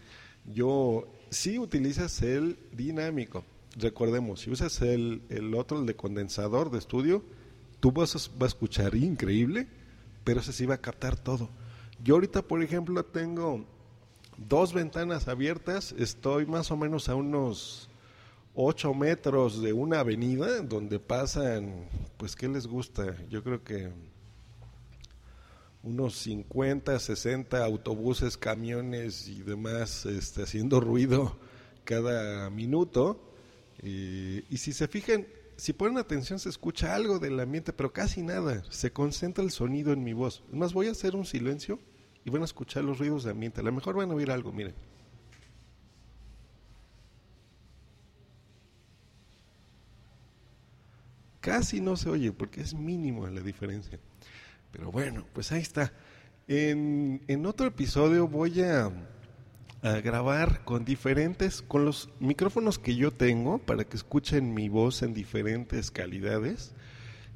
Yo, 0.52 1.06
si 1.30 1.58
utilizas 1.58 2.20
el 2.22 2.58
dinámico, 2.72 3.44
recordemos, 3.76 4.40
si 4.40 4.50
usas 4.50 4.82
el, 4.82 5.22
el 5.28 5.54
otro, 5.54 5.80
el 5.80 5.86
de 5.86 5.96
condensador 5.96 6.70
de 6.70 6.78
estudio, 6.78 7.24
tú 7.80 7.92
vas 7.92 8.14
a, 8.14 8.18
vas 8.38 8.42
a 8.42 8.46
escuchar 8.46 8.94
increíble, 8.94 9.66
pero 10.24 10.40
ese 10.40 10.52
sí 10.52 10.70
a 10.70 10.78
captar 10.78 11.16
todo. 11.16 11.48
Yo 12.02 12.14
ahorita, 12.14 12.42
por 12.42 12.62
ejemplo, 12.62 13.04
tengo 13.04 13.64
dos 14.36 14.72
ventanas 14.72 15.28
abiertas, 15.28 15.94
estoy 15.96 16.46
más 16.46 16.70
o 16.70 16.76
menos 16.76 17.08
a 17.08 17.14
unos 17.14 17.88
8 18.54 18.94
metros 18.94 19.60
de 19.62 19.72
una 19.72 20.00
avenida 20.00 20.60
donde 20.62 20.98
pasan, 20.98 21.88
pues, 22.16 22.34
¿qué 22.34 22.48
les 22.48 22.66
gusta? 22.66 23.16
Yo 23.28 23.42
creo 23.42 23.62
que 23.62 23.90
unos 25.82 26.16
50, 26.16 26.98
60 26.98 27.64
autobuses, 27.64 28.36
camiones 28.38 29.28
y 29.28 29.42
demás 29.42 30.06
este, 30.06 30.42
haciendo 30.42 30.80
ruido 30.80 31.36
cada 31.84 32.48
minuto. 32.48 33.20
y 33.82 34.56
si 34.56 34.72
se 34.72 34.88
fijan, 34.88 35.26
si 35.64 35.72
ponen 35.72 35.96
atención 35.96 36.38
se 36.38 36.50
escucha 36.50 36.94
algo 36.94 37.18
del 37.18 37.40
ambiente, 37.40 37.72
pero 37.72 37.90
casi 37.90 38.20
nada. 38.20 38.62
Se 38.68 38.92
concentra 38.92 39.42
el 39.42 39.50
sonido 39.50 39.94
en 39.94 40.04
mi 40.04 40.12
voz. 40.12 40.44
Más 40.52 40.74
voy 40.74 40.88
a 40.88 40.90
hacer 40.90 41.16
un 41.16 41.24
silencio 41.24 41.80
y 42.22 42.28
van 42.28 42.42
a 42.42 42.44
escuchar 42.44 42.84
los 42.84 42.98
ruidos 42.98 43.24
de 43.24 43.30
ambiente. 43.30 43.62
A 43.62 43.64
lo 43.64 43.72
mejor 43.72 43.96
van 43.96 44.10
a 44.10 44.14
oír 44.14 44.30
algo, 44.30 44.52
miren. 44.52 44.74
Casi 51.40 51.80
no 51.80 51.96
se 51.96 52.10
oye 52.10 52.30
porque 52.30 52.60
es 52.60 52.74
mínimo 52.74 53.26
la 53.26 53.40
diferencia. 53.40 53.98
Pero 54.70 54.92
bueno, 54.92 55.24
pues 55.32 55.50
ahí 55.50 55.62
está. 55.62 55.94
En, 56.46 57.22
en 57.26 57.46
otro 57.46 57.68
episodio 57.68 58.28
voy 58.28 58.60
a, 58.60 58.92
a 59.84 60.00
grabar 60.00 60.64
con 60.64 60.86
diferentes, 60.86 61.60
con 61.60 61.84
los 61.84 62.08
micrófonos 62.18 62.78
que 62.78 62.96
yo 62.96 63.10
tengo 63.10 63.58
para 63.58 63.84
que 63.84 63.98
escuchen 63.98 64.54
mi 64.54 64.70
voz 64.70 65.02
en 65.02 65.12
diferentes 65.12 65.90
calidades. 65.90 66.72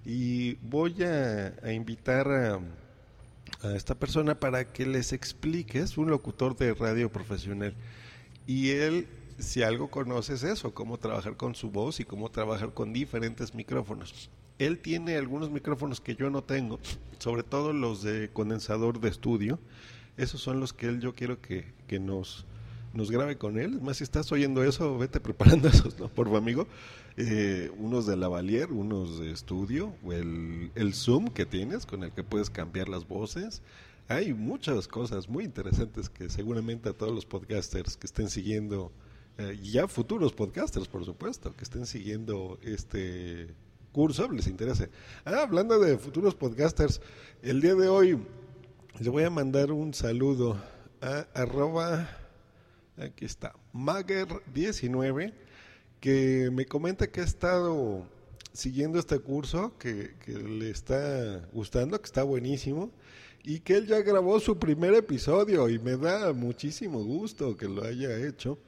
Y 0.07 0.55
voy 0.63 1.03
a, 1.03 1.55
a 1.63 1.73
invitar 1.73 2.27
a, 2.31 2.61
a 3.63 3.77
esta 3.77 3.95
persona 3.95 4.41
para 4.41 4.65
que 4.73 4.87
les 4.87 5.13
explique, 5.13 5.79
es 5.79 5.99
un 5.99 6.09
locutor 6.09 6.57
de 6.57 6.73
radio 6.73 7.13
profesional. 7.13 7.75
Y 8.47 8.71
él, 8.71 9.07
si 9.39 9.63
algo 9.63 9.91
conoce 9.91 10.33
es 10.33 10.43
eso, 10.43 10.73
cómo 10.73 10.97
trabajar 10.97 11.37
con 11.37 11.55
su 11.55 11.71
voz 11.71 12.01
y 12.01 12.05
cómo 12.05 12.31
trabajar 12.31 12.73
con 12.73 12.95
diferentes 12.95 13.55
micrófonos. 13.55 14.31
Él 14.59 14.79
tiene 14.79 15.17
algunos 15.17 15.51
micrófonos 15.51 16.01
que 16.01 16.17
yo 16.17 16.31
no 16.31 16.43
tengo, 16.43 16.81
sobre 17.19 17.43
todo 17.43 17.75
los 17.75 18.03
de 18.03 18.31
condensador 18.31 19.01
de 19.01 19.11
estudio. 19.11 19.59
Esos 20.19 20.41
son 20.43 20.61
los 20.61 20.73
que 20.73 20.87
él 20.87 21.01
yo 21.01 21.15
quiero 21.15 21.41
que, 21.41 21.65
que 21.87 22.01
nos, 22.01 22.45
nos 22.93 23.11
grabe 23.11 23.39
con 23.39 23.59
él. 23.59 23.81
Más, 23.81 23.99
si 23.99 24.05
estás 24.05 24.31
oyendo 24.33 24.65
eso, 24.65 24.99
vete 24.99 25.21
preparando 25.21 25.69
esos, 25.69 25.99
¿no? 25.99 26.09
Por 26.09 26.35
amigo. 26.37 26.67
Eh, 27.17 27.71
unos 27.79 28.07
de 28.07 28.17
lavalier, 28.17 28.73
unos 28.73 29.21
de 29.21 29.31
estudio, 29.31 29.95
o 30.05 30.13
el, 30.13 30.71
el 30.75 30.95
Zoom 30.95 31.29
que 31.29 31.47
tienes 31.47 31.87
con 31.87 32.03
el 32.05 32.13
que 32.13 32.25
puedes 32.25 32.51
cambiar 32.51 32.89
las 32.89 33.07
voces. 33.07 33.63
Hay 34.09 34.35
muchas 34.35 34.89
cosas 34.89 35.29
muy 35.29 35.45
interesantes 35.45 36.09
que 36.09 36.29
seguramente 36.29 36.89
a 36.89 36.93
todos 36.93 37.15
los 37.15 37.27
podcasters 37.27 37.97
que 37.97 38.07
estén 38.07 38.29
siguiendo, 38.29 38.91
eh, 39.37 39.59
ya 39.63 39.87
futuros 39.87 40.33
podcasters, 40.33 40.89
por 40.89 41.05
supuesto, 41.05 41.55
que 41.55 41.63
estén 41.63 41.87
siguiendo 41.87 42.59
este 42.63 43.49
curso, 43.93 44.31
les 44.31 44.47
interesa. 44.47 44.89
Ah, 45.25 45.43
hablando 45.43 45.79
de 45.79 45.99
futuros 45.99 46.35
podcasters, 46.35 47.01
el 47.43 47.61
día 47.61 47.75
de 47.75 47.89
hoy 47.89 48.19
le 49.01 49.11
voy 49.11 49.23
a 49.23 49.31
mandar 49.31 49.71
un 49.71 49.95
saludo 49.95 50.61
a 51.01 51.27
arroba, 51.35 52.09
aquí 52.97 53.25
está, 53.25 53.55
Mager19 53.73 55.33
que 56.01 56.51
me 56.53 56.67
comenta 56.67 57.11
que 57.11 57.21
ha 57.21 57.25
estado 57.25 58.07
siguiendo 58.53 58.99
este 58.99 59.19
curso, 59.19 59.77
que, 59.79 60.15
le 60.27 60.71
está 60.71 61.49
gustando, 61.53 62.01
que 62.01 62.07
está 62.07 62.23
buenísimo, 62.23 62.91
y 63.45 63.61
que 63.61 63.77
él 63.77 63.87
ya 63.87 64.01
grabó 64.01 64.41
su 64.41 64.59
primer 64.59 64.95
episodio 64.95 65.69
y 65.69 65.79
me 65.79 65.97
da 65.97 66.33
muchísimo 66.33 67.03
gusto 67.05 67.57
que 67.57 67.69
lo 67.69 67.85
haya 67.85 68.27
hecho. 68.27 68.59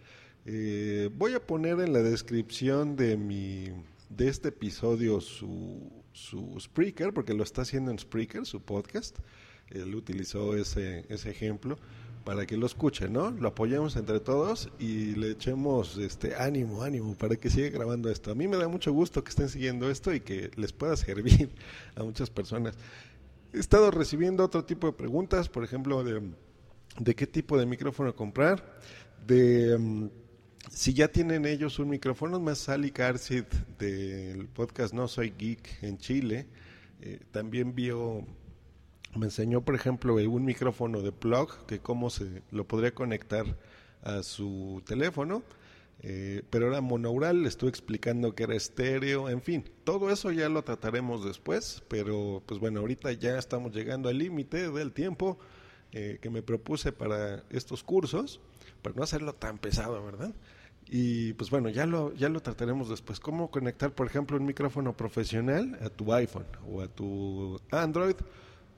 Eh, 0.46 1.10
voy 1.16 1.34
a 1.34 1.44
poner 1.44 1.80
en 1.80 1.92
la 1.92 2.02
descripción 2.02 2.96
de 2.96 3.16
mi 3.16 3.68
de 4.08 4.28
este 4.28 4.48
episodio 4.48 5.20
su, 5.20 5.90
su 6.12 6.58
Spreaker, 6.58 7.12
porque 7.12 7.34
lo 7.34 7.42
está 7.42 7.62
haciendo 7.62 7.90
en 7.90 7.98
Spreaker, 7.98 8.46
su 8.46 8.60
podcast. 8.60 9.18
Él 9.70 9.94
utilizó 9.94 10.56
ese, 10.56 11.04
ese 11.08 11.30
ejemplo 11.30 11.78
para 12.24 12.46
que 12.46 12.56
lo 12.56 12.66
escuchen, 12.66 13.12
¿no? 13.12 13.30
Lo 13.30 13.48
apoyemos 13.48 13.96
entre 13.96 14.20
todos 14.20 14.70
y 14.78 15.14
le 15.16 15.30
echemos 15.30 15.96
este 15.96 16.34
ánimo, 16.36 16.82
ánimo 16.82 17.14
para 17.14 17.36
que 17.36 17.50
siga 17.50 17.70
grabando 17.70 18.10
esto. 18.10 18.30
A 18.30 18.34
mí 18.34 18.46
me 18.46 18.56
da 18.56 18.68
mucho 18.68 18.92
gusto 18.92 19.24
que 19.24 19.30
estén 19.30 19.48
siguiendo 19.48 19.90
esto 19.90 20.12
y 20.12 20.20
que 20.20 20.50
les 20.56 20.72
pueda 20.72 20.96
servir 20.96 21.50
a 21.96 22.02
muchas 22.02 22.30
personas. 22.30 22.76
He 23.52 23.58
estado 23.58 23.90
recibiendo 23.90 24.44
otro 24.44 24.64
tipo 24.64 24.86
de 24.86 24.92
preguntas, 24.92 25.48
por 25.48 25.64
ejemplo, 25.64 26.04
de, 26.04 26.20
de 26.98 27.14
qué 27.14 27.26
tipo 27.26 27.58
de 27.58 27.66
micrófono 27.66 28.14
comprar, 28.14 28.78
de 29.26 29.74
um, 29.74 30.10
si 30.70 30.94
ya 30.94 31.08
tienen 31.08 31.46
ellos 31.46 31.78
un 31.78 31.88
micrófono, 31.88 32.38
más 32.38 32.58
Sally 32.58 32.90
Carcid 32.90 33.44
del 33.78 34.46
podcast 34.46 34.94
No 34.94 35.08
Soy 35.08 35.32
Geek 35.36 35.82
en 35.82 35.98
Chile, 35.98 36.46
eh, 37.00 37.18
también 37.32 37.74
vio 37.74 38.24
me 39.14 39.26
enseñó, 39.26 39.62
por 39.62 39.74
ejemplo, 39.74 40.14
un 40.14 40.44
micrófono 40.44 41.02
de 41.02 41.12
plug, 41.12 41.66
que 41.66 41.80
cómo 41.80 42.10
se 42.10 42.42
lo 42.50 42.66
podría 42.66 42.94
conectar 42.94 43.44
a 44.02 44.22
su 44.22 44.82
teléfono, 44.86 45.42
eh, 46.02 46.42
pero 46.48 46.68
era 46.68 46.80
monaural, 46.80 47.42
le 47.42 47.48
estuve 47.48 47.70
explicando 47.70 48.34
que 48.34 48.44
era 48.44 48.54
estéreo, 48.54 49.28
en 49.28 49.42
fin, 49.42 49.64
todo 49.84 50.10
eso 50.10 50.30
ya 50.30 50.48
lo 50.48 50.62
trataremos 50.62 51.24
después, 51.24 51.82
pero 51.88 52.42
pues 52.46 52.58
bueno, 52.60 52.80
ahorita 52.80 53.12
ya 53.12 53.38
estamos 53.38 53.74
llegando 53.74 54.08
al 54.08 54.18
límite 54.18 54.70
del 54.70 54.92
tiempo 54.92 55.38
eh, 55.92 56.18
que 56.22 56.30
me 56.30 56.42
propuse 56.42 56.92
para 56.92 57.42
estos 57.50 57.82
cursos, 57.82 58.40
para 58.80 58.94
no 58.94 59.02
hacerlo 59.02 59.34
tan 59.34 59.58
pesado, 59.58 60.02
¿verdad? 60.04 60.32
Y 60.86 61.34
pues 61.34 61.50
bueno, 61.50 61.68
ya 61.68 61.84
lo, 61.86 62.14
ya 62.14 62.28
lo 62.28 62.40
trataremos 62.40 62.88
después. 62.88 63.20
¿Cómo 63.20 63.50
conectar, 63.50 63.92
por 63.94 64.06
ejemplo, 64.06 64.36
un 64.36 64.46
micrófono 64.46 64.96
profesional 64.96 65.78
a 65.82 65.90
tu 65.90 66.12
iPhone 66.12 66.46
o 66.68 66.80
a 66.80 66.88
tu 66.88 67.60
Android? 67.70 68.16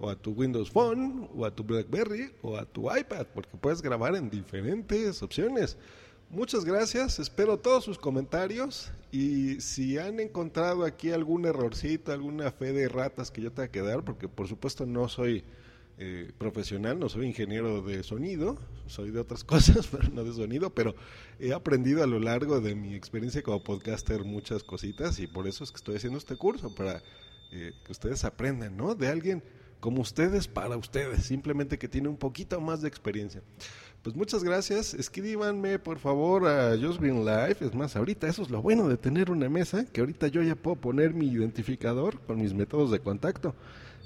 O 0.03 0.11
a 0.11 0.17
tu 0.17 0.33
Windows 0.33 0.69
Phone, 0.69 1.29
o 1.33 1.47
a 1.47 1.55
tu 1.55 1.63
BlackBerry, 1.63 2.33
o 2.43 2.57
a 2.57 2.67
tu 2.67 2.95
iPad, 2.95 3.25
porque 3.33 3.57
puedes 3.57 3.81
grabar 3.81 4.17
en 4.17 4.29
diferentes 4.29 5.23
opciones. 5.23 5.79
Muchas 6.29 6.65
gracias, 6.65 7.21
espero 7.21 7.57
todos 7.57 7.85
sus 7.85 7.99
comentarios 7.99 8.91
y 9.13 9.61
si 9.61 9.99
han 9.99 10.19
encontrado 10.19 10.85
aquí 10.85 11.13
algún 11.13 11.45
errorcito, 11.45 12.11
alguna 12.11 12.51
fe 12.51 12.73
de 12.73 12.89
ratas 12.89 13.31
que 13.31 13.43
yo 13.43 13.53
tenga 13.53 13.69
que 13.69 13.81
dar, 13.81 14.03
porque 14.05 14.27
por 14.27 14.49
supuesto 14.49 14.87
no 14.87 15.09
soy 15.09 15.45
eh, 15.99 16.33
profesional, 16.37 16.99
no 16.99 17.09
soy 17.09 17.27
ingeniero 17.27 17.81
de 17.81 18.03
sonido, 18.03 18.59
soy 18.87 19.13
de 19.13 19.21
otras 19.21 19.45
cosas, 19.45 19.87
pero 19.87 20.09
no 20.09 20.25
de 20.25 20.33
sonido, 20.33 20.71
pero 20.71 20.97
he 21.39 21.53
aprendido 21.53 22.03
a 22.03 22.09
lo 22.09 22.19
largo 22.19 22.61
de 22.61 22.75
mi 22.75 22.97
experiencia 22.97 23.43
como 23.45 23.63
podcaster 23.63 24.25
muchas 24.25 24.65
cositas 24.65 25.21
y 25.21 25.29
por 25.29 25.47
eso 25.47 25.63
es 25.63 25.71
que 25.71 25.77
estoy 25.77 25.95
haciendo 25.95 26.19
este 26.19 26.35
curso, 26.35 26.75
para 26.75 27.05
eh, 27.53 27.73
que 27.85 27.93
ustedes 27.93 28.25
aprendan, 28.25 28.77
¿no? 28.77 28.97
De 28.97 29.07
alguien 29.07 29.45
como 29.83 30.01
ustedes 30.01 30.47
para 30.47 30.77
ustedes, 30.77 31.25
simplemente 31.25 31.77
que 31.77 31.89
tiene 31.89 32.09
un 32.09 32.17
poquito 32.17 32.61
más 32.61 32.83
de 32.83 32.89
experiencia. 32.89 33.43
Pues 34.03 34.15
muchas 34.15 34.45
gracias, 34.45 34.95
escríbanme 34.95 35.81
por 35.81 35.99
favor 35.99 36.47
a 36.47 36.79
Just 36.81 37.01
Green 37.01 37.25
Life, 37.25 37.65
es 37.65 37.75
más, 37.75 37.97
ahorita 37.97 38.29
eso 38.29 38.43
es 38.43 38.51
lo 38.51 38.63
bueno 38.63 38.89
de 38.89 38.97
tener 38.97 39.29
una 39.29 39.49
mesa, 39.49 39.85
que 39.85 40.01
ahorita 40.01 40.29
yo 40.29 40.41
ya 40.41 40.55
puedo 40.55 40.77
poner 40.77 41.15
mi 41.15 41.27
identificador 41.27 42.21
con 42.21 42.41
mis 42.41 42.55
métodos 42.55 42.93
de 42.93 43.01
contacto. 43.01 43.57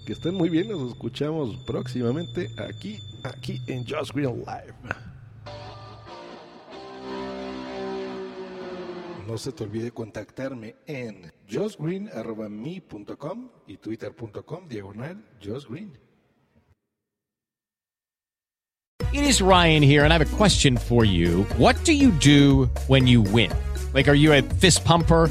Que 0.07 0.15
estén 0.15 0.35
muy 0.35 0.49
bien, 0.49 0.69
nos 0.71 0.93
escuchamos 0.93 1.59
próximamente 1.67 2.49
aquí, 2.57 2.99
aquí 3.23 3.61
en 3.67 3.85
Just 3.87 4.15
Green 4.15 4.45
Live. 4.47 4.73
No 9.27 9.37
se 9.39 9.51
te 9.53 9.65
olvide 9.65 9.91
contactarme 9.91 10.77
en 10.87 11.33
justgreen.me.com 11.51 13.49
y 13.67 13.77
twitter.com 13.77 14.69
diagonal 14.69 15.25
justgreen. 15.43 15.99
It 19.13 19.25
is 19.25 19.41
Ryan 19.41 19.83
here, 19.83 20.05
and 20.05 20.13
I 20.13 20.19
have 20.19 20.33
a 20.33 20.37
question 20.37 20.77
for 20.77 21.05
you. 21.05 21.45
What 21.59 21.77
do 21.85 21.93
you 21.93 22.11
do 22.11 22.69
when 22.87 23.07
you 23.07 23.23
win? 23.23 23.51
Like, 23.95 24.09
are 24.09 24.15
you 24.15 24.33
a 24.33 24.43
fist 24.43 24.85
pumper? 24.85 25.31